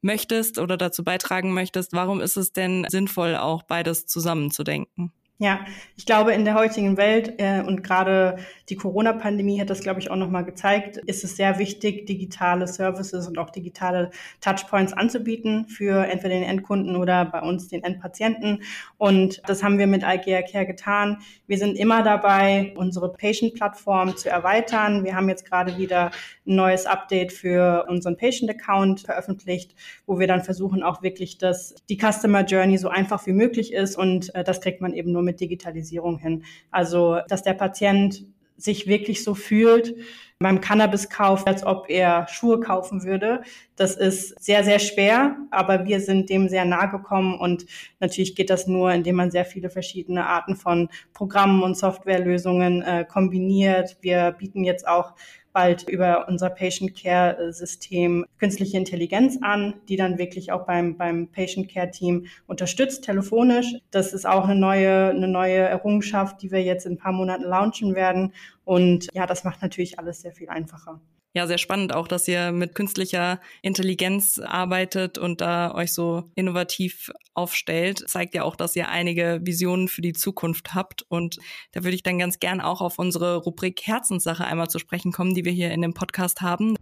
möchtest 0.02 0.60
oder 0.60 0.76
dazu 0.76 1.06
beitragen 1.06 1.54
möchtest. 1.54 1.94
Warum 1.94 2.20
ist 2.20 2.36
es 2.36 2.52
denn 2.52 2.86
sinnvoll, 2.90 3.38
auch 3.38 3.64
beides 3.64 4.06
zusammenzudenken? 4.06 5.14
Ja, 5.40 5.66
ich 5.98 6.06
glaube, 6.06 6.32
in 6.34 6.46
der 6.46 6.54
heutigen 6.54 6.96
Welt 6.96 7.34
äh, 7.40 7.62
und 7.62 7.84
gerade 7.84 8.38
die 8.70 8.76
Corona-Pandemie 8.76 9.60
hat 9.60 9.70
das, 9.70 9.82
glaube 9.82 10.00
ich, 10.00 10.12
auch 10.12 10.16
nochmal 10.16 10.46
gezeigt, 10.46 10.98
ist 10.98 11.24
es 11.24 11.36
sehr 11.36 11.58
wichtig, 11.58 12.06
digitale 12.06 12.68
Services 12.68 13.28
und 13.28 13.40
auch 13.40 13.50
digitale 13.50 14.12
Touchpoints 14.42 14.94
anzubieten 14.94 15.66
für 15.66 16.06
entweder 16.06 16.36
den 16.36 16.44
Endkunden 16.44 16.96
oder 16.96 17.26
bei 17.26 17.42
uns 17.42 17.68
den 17.68 17.84
Endpatienten. 17.84 18.62
Und 18.98 19.42
das 19.48 19.64
haben 19.64 19.80
wir 19.80 19.88
mit 19.88 20.04
IKEA 20.04 20.44
Care 20.44 20.68
getan. 20.68 21.18
Wir 21.48 21.58
sind 21.58 21.78
immer 21.78 22.04
dabei, 22.04 22.72
unsere 22.78 23.12
Patient-Plattform 23.12 24.16
zu 24.16 24.30
erweitern. 24.30 25.04
Wir 25.04 25.16
haben 25.16 25.30
jetzt 25.30 25.50
gerade 25.50 25.78
wieder 25.78 26.12
ein 26.46 26.56
neues 26.56 26.86
Update 26.86 27.34
für 27.34 27.86
unseren 27.90 28.18
Patient-Account 28.18 29.02
veröffentlicht, 29.02 29.76
wo 30.06 30.20
wir 30.20 30.28
dann 30.28 30.44
versuchen, 30.44 30.84
auch 30.84 31.02
wirklich, 31.02 31.40
dass 31.40 31.76
die 31.90 31.98
Customer 31.98 32.46
Journey 32.46 32.78
so 32.78 32.88
einfach 32.88 33.26
wie 33.26 33.34
möglich 33.34 33.74
ist. 33.74 33.98
Und 33.98 34.34
äh, 34.36 34.44
das 34.44 34.62
kriegt 34.62 34.80
man 34.80 34.94
eben 34.94 35.12
nur 35.12 35.23
mit 35.24 35.34
mit 35.34 35.40
Digitalisierung 35.40 36.20
hin. 36.20 36.44
Also, 36.72 37.20
dass 37.28 37.44
der 37.44 37.56
Patient 37.56 38.26
sich 38.56 38.88
wirklich 38.88 39.24
so 39.24 39.34
fühlt 39.34 39.96
beim 40.40 40.62
Cannabiskauf, 40.62 41.48
als 41.48 41.66
ob 41.66 41.90
er 41.90 42.28
Schuhe 42.28 42.60
kaufen 42.60 43.04
würde. 43.04 43.42
Das 43.76 43.96
ist 43.96 44.42
sehr, 44.44 44.64
sehr 44.64 44.78
schwer, 44.78 45.38
aber 45.50 45.86
wir 45.86 46.00
sind 46.00 46.30
dem 46.30 46.50
sehr 46.50 46.66
nahe 46.66 46.90
gekommen 46.90 47.40
und 47.40 47.66
natürlich 48.00 48.36
geht 48.36 48.50
das 48.50 48.68
nur, 48.68 48.92
indem 48.92 49.16
man 49.16 49.32
sehr 49.32 49.46
viele 49.46 49.70
verschiedene 49.70 50.28
Arten 50.28 50.56
von 50.56 50.90
Programmen 51.14 51.64
und 51.64 51.78
Softwarelösungen 51.78 52.84
äh, 52.84 53.06
kombiniert. 53.06 53.98
Wir 54.02 54.32
bieten 54.32 54.64
jetzt 54.64 54.88
auch 54.88 55.14
bald 55.54 55.88
über 55.88 56.28
unser 56.28 56.50
Patient 56.50 56.96
Care 56.96 57.54
System 57.54 58.26
künstliche 58.40 58.78
Intelligenz 58.78 59.38
an, 59.42 59.76
die 59.88 59.96
dann 59.96 60.18
wirklich 60.18 60.52
auch 60.52 60.66
beim, 60.66 60.98
beim 60.98 61.28
Patient 61.28 61.72
Care 61.72 61.92
Team 61.92 62.26
unterstützt, 62.48 63.04
telefonisch. 63.04 63.76
Das 63.92 64.14
ist 64.14 64.26
auch 64.26 64.46
eine 64.46 64.60
neue, 64.60 65.10
eine 65.10 65.28
neue 65.28 65.60
Errungenschaft, 65.60 66.42
die 66.42 66.52
wir 66.52 66.64
jetzt 66.64 66.86
in 66.86 66.94
ein 66.94 66.98
paar 66.98 67.14
Monaten 67.14 67.44
launchen 67.44 67.96
werden. 67.96 68.34
Und 68.66 69.08
ja, 69.14 69.26
das 69.26 69.44
macht 69.44 69.62
natürlich 69.62 70.00
alles 70.00 70.22
sehr 70.22 70.34
viel 70.34 70.50
einfacher 70.50 71.00
ja 71.34 71.48
sehr 71.48 71.58
spannend 71.58 71.94
auch, 71.94 72.08
dass 72.08 72.28
ihr 72.28 72.52
mit 72.52 72.76
künstlicher 72.76 73.42
Intelligenz 73.62 74.40
arbeitet 74.40 75.18
und 75.18 75.42
da 75.42 75.74
euch 75.74 75.94
so 75.94 76.32
innovativ 76.36 77.12
aufstellt. 77.34 78.08
Zeigt 78.08 78.36
ja 78.36 78.44
auch, 78.44 78.56
dass 78.56 78.76
ihr 78.76 78.90
einige 78.90 79.42
Visionen 79.44 79.88
für 79.88 80.02
die 80.02 80.14
Zukunft 80.14 80.74
habt. 80.74 81.04
Und 81.10 81.40
da 81.72 81.84
würde 81.84 81.96
ich 81.96 82.04
dann 82.04 82.20
ganz 82.20 82.40
gern 82.40 82.62
auch 82.62 82.82
auf 82.82 83.00
unsere 83.00 83.38
Rubrik 83.38 83.82
Herzenssache 83.84 84.46
einmal 84.46 84.70
zu 84.70 84.80
sprechen 84.80 85.12
kommen, 85.12 85.34
die 85.34 85.46
wir 85.46 85.52
hier 85.52 85.72
in 85.72 85.82
dem 85.82 85.94
Podcast 85.94 86.42
haben. 86.42 86.76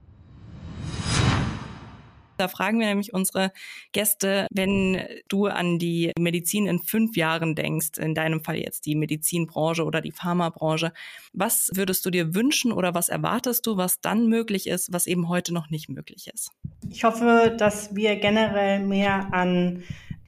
Da 2.42 2.48
fragen 2.48 2.80
wir 2.80 2.88
nämlich 2.88 3.14
unsere 3.14 3.52
Gäste, 3.92 4.48
wenn 4.50 5.00
du 5.28 5.46
an 5.46 5.78
die 5.78 6.12
Medizin 6.18 6.66
in 6.66 6.80
fünf 6.80 7.16
Jahren 7.16 7.54
denkst, 7.54 8.00
in 8.00 8.16
deinem 8.16 8.44
Fall 8.44 8.56
jetzt 8.56 8.88
die 8.88 8.96
Medizinbranche 8.96 9.86
oder 9.86 10.02
die 10.02 10.12
Pharmabranche, 10.12 10.92
was 11.34 11.70
würdest 11.76 12.04
du 12.04 12.10
dir 12.10 12.34
wünschen 12.34 12.72
oder 12.72 12.96
was 12.96 13.10
erwartest 13.10 13.68
du, 13.68 13.78
was 13.78 14.02
dann 14.02 14.26
möglich 14.26 14.66
ist, 14.66 14.92
was 14.92 15.06
eben 15.06 15.30
heute 15.30 15.54
noch 15.54 15.70
nicht 15.70 15.88
möglich 15.88 16.32
ist? 16.34 16.50
Ich 16.90 17.04
hoffe, 17.04 17.56
dass 17.56 17.96
wir 17.96 18.16
generell 18.16 18.80
mehr 18.80 19.32
an 19.36 19.84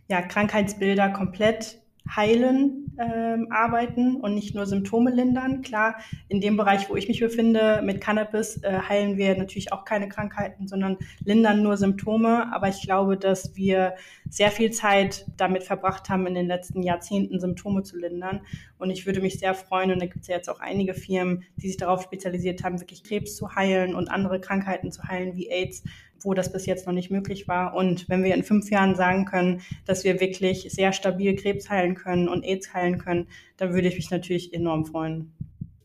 ja, 0.07 0.21
Krankheitsbilder 0.21 1.09
komplett 1.09 1.79
heilen 2.09 2.95
ähm, 2.99 3.47
arbeiten 3.49 4.17
und 4.17 4.35
nicht 4.35 4.55
nur 4.55 4.65
Symptome 4.65 5.11
lindern. 5.11 5.61
Klar, 5.61 5.95
in 6.27 6.41
dem 6.41 6.57
Bereich, 6.57 6.89
wo 6.89 6.95
ich 6.95 7.07
mich 7.07 7.19
befinde, 7.19 7.81
mit 7.83 8.01
Cannabis 8.01 8.61
äh, 8.63 8.79
heilen 8.87 9.17
wir 9.17 9.37
natürlich 9.37 9.71
auch 9.71 9.85
keine 9.85 10.09
Krankheiten, 10.09 10.67
sondern 10.67 10.97
lindern 11.23 11.63
nur 11.63 11.77
Symptome. 11.77 12.53
Aber 12.53 12.67
ich 12.67 12.81
glaube, 12.81 13.17
dass 13.17 13.55
wir 13.55 13.95
sehr 14.29 14.51
viel 14.51 14.71
Zeit 14.71 15.25
damit 15.37 15.63
verbracht 15.63 16.09
haben, 16.09 16.27
in 16.27 16.35
den 16.35 16.47
letzten 16.47 16.83
Jahrzehnten 16.83 17.39
Symptome 17.39 17.83
zu 17.83 17.97
lindern. 17.97 18.41
Und 18.77 18.89
ich 18.89 19.05
würde 19.05 19.21
mich 19.21 19.39
sehr 19.39 19.53
freuen, 19.53 19.91
und 19.91 20.01
da 20.01 20.05
gibt 20.05 20.21
es 20.21 20.27
ja 20.27 20.35
jetzt 20.35 20.49
auch 20.49 20.59
einige 20.59 20.93
Firmen, 20.93 21.43
die 21.55 21.67
sich 21.67 21.77
darauf 21.77 22.03
spezialisiert 22.03 22.63
haben, 22.63 22.79
wirklich 22.79 23.03
Krebs 23.03 23.35
zu 23.35 23.55
heilen 23.55 23.95
und 23.95 24.11
andere 24.11 24.41
Krankheiten 24.41 24.91
zu 24.91 25.03
heilen 25.03 25.35
wie 25.35 25.49
AIDS, 25.49 25.83
wo 26.23 26.33
das 26.33 26.51
bis 26.51 26.65
jetzt 26.65 26.85
noch 26.87 26.93
nicht 26.93 27.11
möglich 27.11 27.47
war. 27.47 27.75
Und 27.75 28.07
wenn 28.09 28.23
wir 28.23 28.33
in 28.33 28.43
fünf 28.43 28.69
Jahren 28.69 28.95
sagen 28.95 29.25
können, 29.25 29.61
dass 29.85 30.03
wir 30.03 30.19
wirklich 30.19 30.67
sehr 30.71 30.93
stabil 30.93 31.35
Krebs 31.35 31.69
heilen 31.69 31.95
können 31.95 32.27
und 32.27 32.43
AIDS 32.43 32.73
heilen 32.73 32.97
können, 32.97 33.27
dann 33.57 33.73
würde 33.73 33.87
ich 33.87 33.95
mich 33.95 34.09
natürlich 34.09 34.53
enorm 34.53 34.85
freuen. 34.85 35.33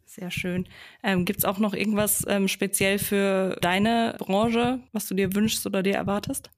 Sehr 0.04 0.30
schön. 0.30 0.66
Ähm, 1.02 1.24
Gibt 1.24 1.40
es 1.40 1.44
auch 1.44 1.58
noch 1.58 1.74
irgendwas 1.74 2.24
ähm, 2.28 2.48
speziell 2.48 2.98
für 2.98 3.56
deine 3.60 4.16
Branche, 4.18 4.80
was 4.92 5.06
du 5.06 5.14
dir 5.14 5.34
wünschst 5.34 5.66
oder 5.66 5.82
dir 5.82 5.94
erwartest? 5.94 6.50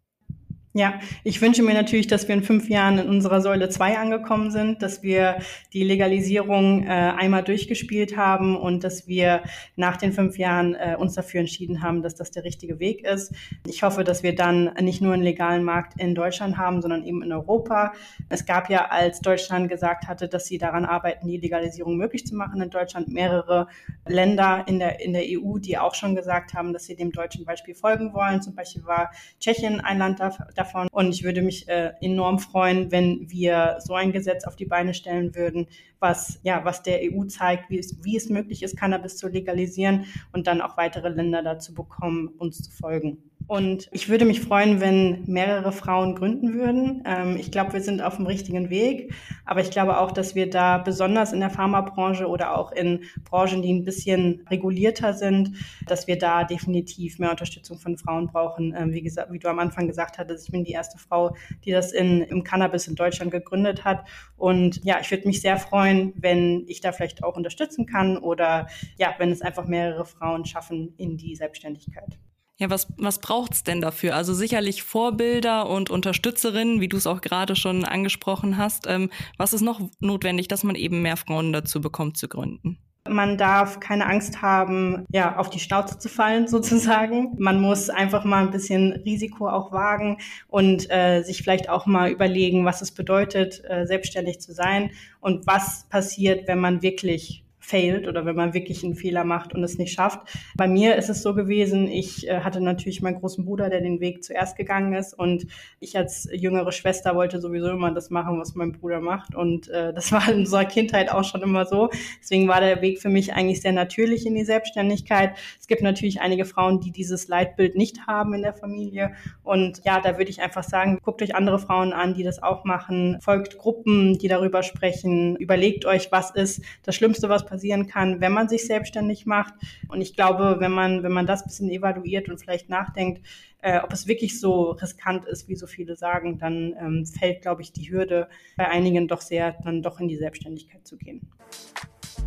Ja, 0.73 1.01
ich 1.25 1.43
wünsche 1.43 1.65
mir 1.65 1.75
natürlich, 1.75 2.07
dass 2.07 2.29
wir 2.29 2.35
in 2.37 2.45
fünf 2.45 2.69
Jahren 2.69 2.99
in 2.99 3.09
unserer 3.09 3.41
Säule 3.41 3.71
zwei 3.71 3.99
angekommen 3.99 4.53
sind, 4.53 4.83
dass 4.83 5.03
wir 5.03 5.39
die 5.73 5.83
Legalisierung 5.83 6.85
äh, 6.85 6.91
einmal 6.91 7.43
durchgespielt 7.43 8.17
haben 8.17 8.57
und 8.57 8.85
dass 8.85 9.09
wir 9.09 9.43
nach 9.75 9.97
den 9.97 10.13
fünf 10.13 10.39
Jahren 10.39 10.77
äh, 10.77 10.95
uns 10.97 11.15
dafür 11.15 11.41
entschieden 11.41 11.83
haben, 11.83 12.03
dass 12.03 12.15
das 12.15 12.31
der 12.31 12.45
richtige 12.45 12.79
Weg 12.79 13.03
ist. 13.03 13.35
Ich 13.67 13.83
hoffe, 13.83 14.05
dass 14.05 14.23
wir 14.23 14.33
dann 14.33 14.73
nicht 14.81 15.03
nur 15.03 15.13
einen 15.13 15.25
legalen 15.25 15.65
Markt 15.65 16.01
in 16.01 16.15
Deutschland 16.15 16.57
haben, 16.57 16.81
sondern 16.83 17.03
eben 17.03 17.25
in 17.25 17.33
Europa. 17.33 17.93
Es 18.29 18.47
gab 18.47 18.71
ja, 18.71 18.91
als 18.91 19.21
Deutschland 19.21 19.69
gesagt 19.69 20.07
hatte, 20.07 20.29
dass 20.29 20.47
sie 20.47 20.59
daran 20.59 20.85
arbeiten, 20.85 21.27
die 21.27 21.39
Legalisierung 21.39 21.97
möglich 21.97 22.25
zu 22.29 22.37
machen, 22.37 22.63
in 22.63 22.71
Deutschland 22.71 23.09
mehrere 23.09 23.67
Länder 24.07 24.67
in 24.69 24.79
der, 24.79 25.01
in 25.01 25.15
der 25.15 25.25
EU, 25.25 25.59
die 25.59 25.79
auch 25.79 25.97
schon 25.97 26.15
gesagt 26.15 26.55
haben, 26.55 26.73
dass 26.73 26.85
sie 26.85 26.95
dem 26.95 27.11
deutschen 27.11 27.45
Beispiel 27.45 27.75
folgen 27.75 28.15
wollen. 28.15 28.41
Zum 28.41 28.55
Beispiel 28.55 28.85
war 28.85 29.11
Tschechien 29.41 29.81
ein 29.81 29.99
Land 29.99 30.21
dafür 30.21 30.60
davon. 30.61 30.89
Und 30.93 31.15
ich 31.15 31.25
würde 31.25 31.43
mich 31.43 31.69
äh, 31.69 31.93
enorm 32.01 32.39
freuen, 32.39 32.91
wenn 32.93 33.31
wir 33.31 33.79
so 33.81 33.95
ein 33.95 34.13
Gesetz 34.13 34.45
auf 34.45 34.57
die 34.57 34.67
Beine 34.67 34.95
stellen 34.95 35.35
würden, 35.35 35.67
was, 35.99 36.41
ja, 36.43 36.65
was 36.65 36.83
der 36.83 37.01
EU 37.03 37.25
zeigt, 37.25 37.71
wie 37.71 37.79
es, 37.79 38.03
wie 38.05 38.17
es 38.17 38.29
möglich 38.29 38.63
ist, 38.63 38.77
Cannabis 38.77 39.17
zu 39.17 39.29
legalisieren 39.29 40.07
und 40.33 40.47
dann 40.47 40.61
auch 40.61 40.77
weitere 40.77 41.09
Länder 41.09 41.43
dazu 41.43 41.75
bekommen, 41.75 42.29
uns 42.29 42.63
zu 42.63 42.71
folgen. 42.71 43.30
Und 43.51 43.89
ich 43.91 44.09
würde 44.09 44.27
mich 44.27 44.41
freuen, 44.43 44.81
wenn 44.81 45.25
mehrere 45.27 45.73
Frauen 45.73 46.15
gründen 46.15 46.55
würden. 46.55 47.03
Ähm, 47.05 47.37
ich 47.37 47.51
glaube, 47.51 47.73
wir 47.73 47.81
sind 47.81 48.01
auf 48.01 48.15
dem 48.15 48.27
richtigen 48.27 48.71
Weg. 48.71 49.13
Aber 49.45 49.61
ich 49.61 49.73
glaube 49.73 49.99
auch, 49.99 50.13
dass 50.13 50.37
wir 50.37 50.49
da 50.49 50.79
besonders 50.79 51.33
in 51.33 51.41
der 51.41 51.51
Pharmabranche 51.51 52.29
oder 52.29 52.57
auch 52.57 52.71
in 52.71 53.03
Branchen, 53.25 53.61
die 53.61 53.73
ein 53.73 53.83
bisschen 53.83 54.47
regulierter 54.49 55.15
sind, 55.15 55.51
dass 55.89 56.07
wir 56.07 56.17
da 56.17 56.45
definitiv 56.45 57.19
mehr 57.19 57.33
Unterstützung 57.33 57.81
von 57.81 57.99
Frauen 57.99 58.29
brauchen. 58.29 58.73
Ähm, 58.79 58.93
wie 58.93 59.03
gesagt, 59.03 59.33
wie 59.33 59.41
du 59.41 59.49
am 59.49 59.59
Anfang 59.59 59.89
gesagt 59.89 60.19
hattest, 60.19 60.45
ich 60.47 60.53
bin 60.53 60.63
die 60.63 60.71
erste 60.71 60.99
Frau, 60.99 61.35
die 61.65 61.73
das 61.73 61.91
in, 61.91 62.23
im 62.23 62.45
Cannabis 62.45 62.87
in 62.87 62.95
Deutschland 62.95 63.33
gegründet 63.33 63.85
hat. 63.85 64.07
Und 64.37 64.85
ja, 64.85 64.99
ich 65.01 65.11
würde 65.11 65.27
mich 65.27 65.41
sehr 65.41 65.57
freuen, 65.57 66.13
wenn 66.15 66.67
ich 66.69 66.83
da 66.83 66.93
vielleicht 66.93 67.25
auch 67.25 67.37
unterstützen 67.37 67.85
kann 67.85 68.17
oder 68.17 68.69
ja, 68.97 69.13
wenn 69.19 69.33
es 69.33 69.43
einfach 69.43 69.67
mehrere 69.67 70.05
Frauen 70.05 70.45
schaffen 70.45 70.95
in 70.99 71.17
die 71.17 71.35
Selbstständigkeit. 71.35 72.17
Ja, 72.61 72.69
was, 72.69 72.89
was 72.99 73.21
braucht's 73.21 73.65
denn 73.65 73.81
dafür? 73.81 74.15
Also 74.15 74.35
sicherlich 74.35 74.83
Vorbilder 74.83 75.67
und 75.67 75.89
Unterstützerinnen, 75.89 76.83
wie 76.83 76.89
du 76.89 76.99
es 76.99 77.07
auch 77.07 77.23
gerade 77.23 77.57
schon 77.57 77.87
angesprochen 77.87 78.59
hast. 78.59 78.87
Ähm, 78.87 79.09
was 79.39 79.55
ist 79.55 79.63
noch 79.63 79.81
notwendig, 79.99 80.47
dass 80.47 80.63
man 80.63 80.77
eben 80.77 81.01
mehr 81.01 81.17
Frauen 81.17 81.55
dazu 81.55 81.81
bekommt 81.81 82.19
zu 82.19 82.29
gründen? 82.29 82.79
Man 83.09 83.39
darf 83.39 83.81
keine 83.81 84.05
Angst 84.05 84.43
haben, 84.43 85.07
ja, 85.11 85.39
auf 85.39 85.49
die 85.49 85.59
Schnauze 85.59 85.99
zu 85.99 86.11
fallen 86.11 86.49
sozusagen. 86.49 87.35
Man 87.39 87.63
muss 87.63 87.89
einfach 87.89 88.25
mal 88.25 88.45
ein 88.45 88.51
bisschen 88.51 88.93
Risiko 88.93 89.49
auch 89.49 89.73
wagen 89.73 90.19
und 90.47 90.91
äh, 90.91 91.23
sich 91.23 91.43
vielleicht 91.43 91.71
auch 91.71 91.87
mal 91.87 92.11
überlegen, 92.11 92.67
was 92.67 92.83
es 92.83 92.93
bedeutet, 92.93 93.63
äh, 93.71 93.87
selbstständig 93.87 94.39
zu 94.43 94.53
sein 94.53 94.91
und 95.21 95.47
was 95.47 95.87
passiert, 95.89 96.47
wenn 96.47 96.61
man 96.61 96.83
wirklich 96.83 97.43
failed 97.71 98.09
oder 98.09 98.27
wenn 98.27 98.35
man 98.35 98.53
wirklich 98.53 98.83
einen 98.83 98.97
Fehler 98.97 99.25
macht 99.25 99.55
und 99.55 99.63
es 99.63 99.79
nicht 99.79 99.93
schafft. 99.93 100.21
Bei 100.57 100.67
mir 100.67 100.97
ist 100.97 101.09
es 101.09 101.23
so 101.23 101.35
gewesen, 101.35 101.87
ich 101.87 102.29
äh, 102.29 102.41
hatte 102.41 102.61
natürlich 102.61 103.01
meinen 103.01 103.21
großen 103.21 103.45
Bruder, 103.45 103.71
der 103.71 103.81
den 103.81 104.01
Weg 104.01 104.25
zuerst 104.25 104.57
gegangen 104.57 104.93
ist 104.95 105.17
und 105.17 105.47
ich 105.79 105.97
als 105.97 106.29
jüngere 106.33 106.73
Schwester 106.73 107.15
wollte 107.15 107.41
sowieso 107.41 107.71
immer 107.71 107.93
das 107.93 108.11
machen, 108.11 108.41
was 108.41 108.57
mein 108.57 108.73
Bruder 108.73 109.01
macht 109.01 109.35
und 109.37 109.69
äh, 109.69 109.95
das 109.95 110.11
war 110.11 110.29
in 110.29 110.41
unserer 110.41 110.65
Kindheit 110.65 111.11
auch 111.13 111.25
schon 111.25 111.43
immer 111.43 111.65
so. 111.65 111.91
Deswegen 112.21 112.49
war 112.49 112.61
der 112.61 112.83
Weg 112.83 113.01
für 113.01 113.09
mich 113.09 113.35
eigentlich 113.35 113.61
sehr 113.61 113.73
natürlich 113.73 114.27
in 114.27 114.35
die 114.35 114.45
Selbstständigkeit. 114.45 115.37
Es 115.61 115.69
gibt 115.69 115.83
natürlich 115.83 116.21
einige 116.21 116.45
Frauen, 116.45 116.81
die 116.81 116.91
dieses 116.91 117.29
Leitbild 117.29 117.77
nicht 117.77 118.07
haben 118.09 118.35
in 118.35 118.43
der 118.43 118.55
Familie 118.55 119.13
und 119.45 119.83
ja, 119.85 120.01
da 120.01 120.19
würde 120.19 120.31
ich 120.31 120.43
einfach 120.43 120.65
sagen, 120.65 120.99
guckt 121.03 121.23
euch 121.23 121.37
andere 121.37 121.61
Frauen 121.61 121.93
an, 121.93 122.15
die 122.15 122.25
das 122.25 122.43
auch 122.43 122.65
machen, 122.65 123.19
folgt 123.21 123.59
Gruppen, 123.59 124.19
die 124.19 124.29
darüber 124.29 124.65
sprechen, 124.65 125.37
überlegt 125.37 125.85
euch, 125.85 126.11
was 126.11 126.33
ist 126.33 126.63
das 126.83 126.97
Schlimmste, 126.97 127.29
was 127.29 127.47
passiert 127.47 127.60
passieren 127.61 127.87
kann, 127.87 128.21
wenn 128.21 128.33
man 128.33 128.49
sich 128.49 128.67
selbstständig 128.67 129.27
macht. 129.27 129.55
Und 129.89 130.01
ich 130.01 130.15
glaube, 130.15 130.57
wenn 130.61 130.73
man, 130.73 131.03
wenn 131.03 131.13
man 131.13 131.27
das 131.27 131.43
ein 131.43 131.49
bisschen 131.49 131.71
evaluiert 131.71 132.29
und 132.29 132.39
vielleicht 132.39 132.69
nachdenkt, 132.69 133.27
äh, 133.63 133.81
ob 133.81 133.93
es 133.93 134.07
wirklich 134.07 134.41
so 134.41 134.71
riskant 134.71 135.27
ist, 135.27 135.49
wie 135.49 135.57
so 135.57 135.67
viele 135.67 135.97
sagen, 135.97 136.39
dann 136.39 136.75
ähm, 136.81 137.07
fällt, 137.07 137.43
glaube 137.43 137.63
ich, 137.63 137.73
die 137.73 137.91
Hürde 137.91 138.29
bei 138.57 138.69
einigen 138.69 139.09
doch 139.09 139.21
sehr, 139.21 139.57
dann 139.65 139.83
doch 139.83 140.01
in 140.01 140.09
die 140.09 140.17
Selbstständigkeit 140.17 140.87
zu 140.87 140.97
gehen. 140.97 141.21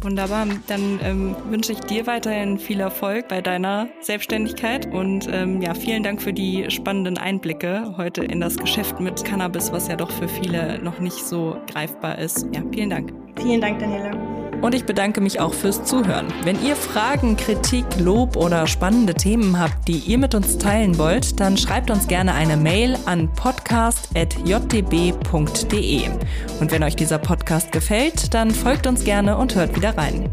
Wunderbar. 0.02 0.46
Dann 0.68 1.00
ähm, 1.02 1.36
wünsche 1.50 1.72
ich 1.72 1.80
dir 1.80 2.06
weiterhin 2.06 2.60
viel 2.60 2.82
Erfolg 2.82 3.30
bei 3.30 3.42
deiner 3.42 3.88
Selbstständigkeit 4.02 4.94
und 4.94 5.30
ähm, 5.32 5.62
ja, 5.62 5.74
vielen 5.74 6.04
Dank 6.04 6.22
für 6.22 6.34
die 6.34 6.66
spannenden 6.70 7.18
Einblicke 7.18 7.96
heute 7.96 8.24
in 8.24 8.42
das 8.42 8.58
Geschäft 8.58 9.00
mit 9.00 9.24
Cannabis, 9.24 9.72
was 9.72 9.88
ja 9.88 9.96
doch 9.96 10.12
für 10.12 10.28
viele 10.28 10.80
noch 10.84 11.00
nicht 11.00 11.26
so 11.26 11.56
greifbar 11.72 12.20
ist. 12.20 12.46
Ja, 12.54 12.62
vielen 12.74 12.90
Dank. 12.90 13.14
Vielen 13.40 13.62
Dank, 13.62 13.80
Daniela. 13.80 14.33
Und 14.64 14.74
ich 14.74 14.86
bedanke 14.86 15.20
mich 15.20 15.42
auch 15.42 15.54
fürs 15.54 15.84
Zuhören. 15.84 16.28
Wenn 16.46 16.64
ihr 16.64 16.78
Fragen, 16.78 17.36
Kritik, 17.36 17.84
Lob 18.00 18.38
oder 18.38 18.66
spannende 18.66 19.14
Themen 19.14 19.60
habt, 19.60 19.90
die 19.90 19.98
ihr 19.98 20.18
mit 20.18 20.34
uns 20.36 20.58
teilen 20.58 20.98
wollt, 20.98 21.42
dann 21.42 21.58
schreibt 21.58 21.92
uns 21.92 22.08
gerne 22.08 22.34
eine 22.34 22.56
Mail 22.56 22.98
an 23.06 23.28
podcast.jdb.de. 23.34 26.10
Und 26.62 26.72
wenn 26.72 26.82
euch 26.82 26.96
dieser 26.96 27.18
Podcast 27.18 27.74
gefällt, 27.74 28.34
dann 28.34 28.52
folgt 28.52 28.88
uns 28.88 29.04
gerne 29.04 29.36
und 29.36 29.54
hört 29.54 29.76
wieder 29.76 29.98
rein. 29.98 30.30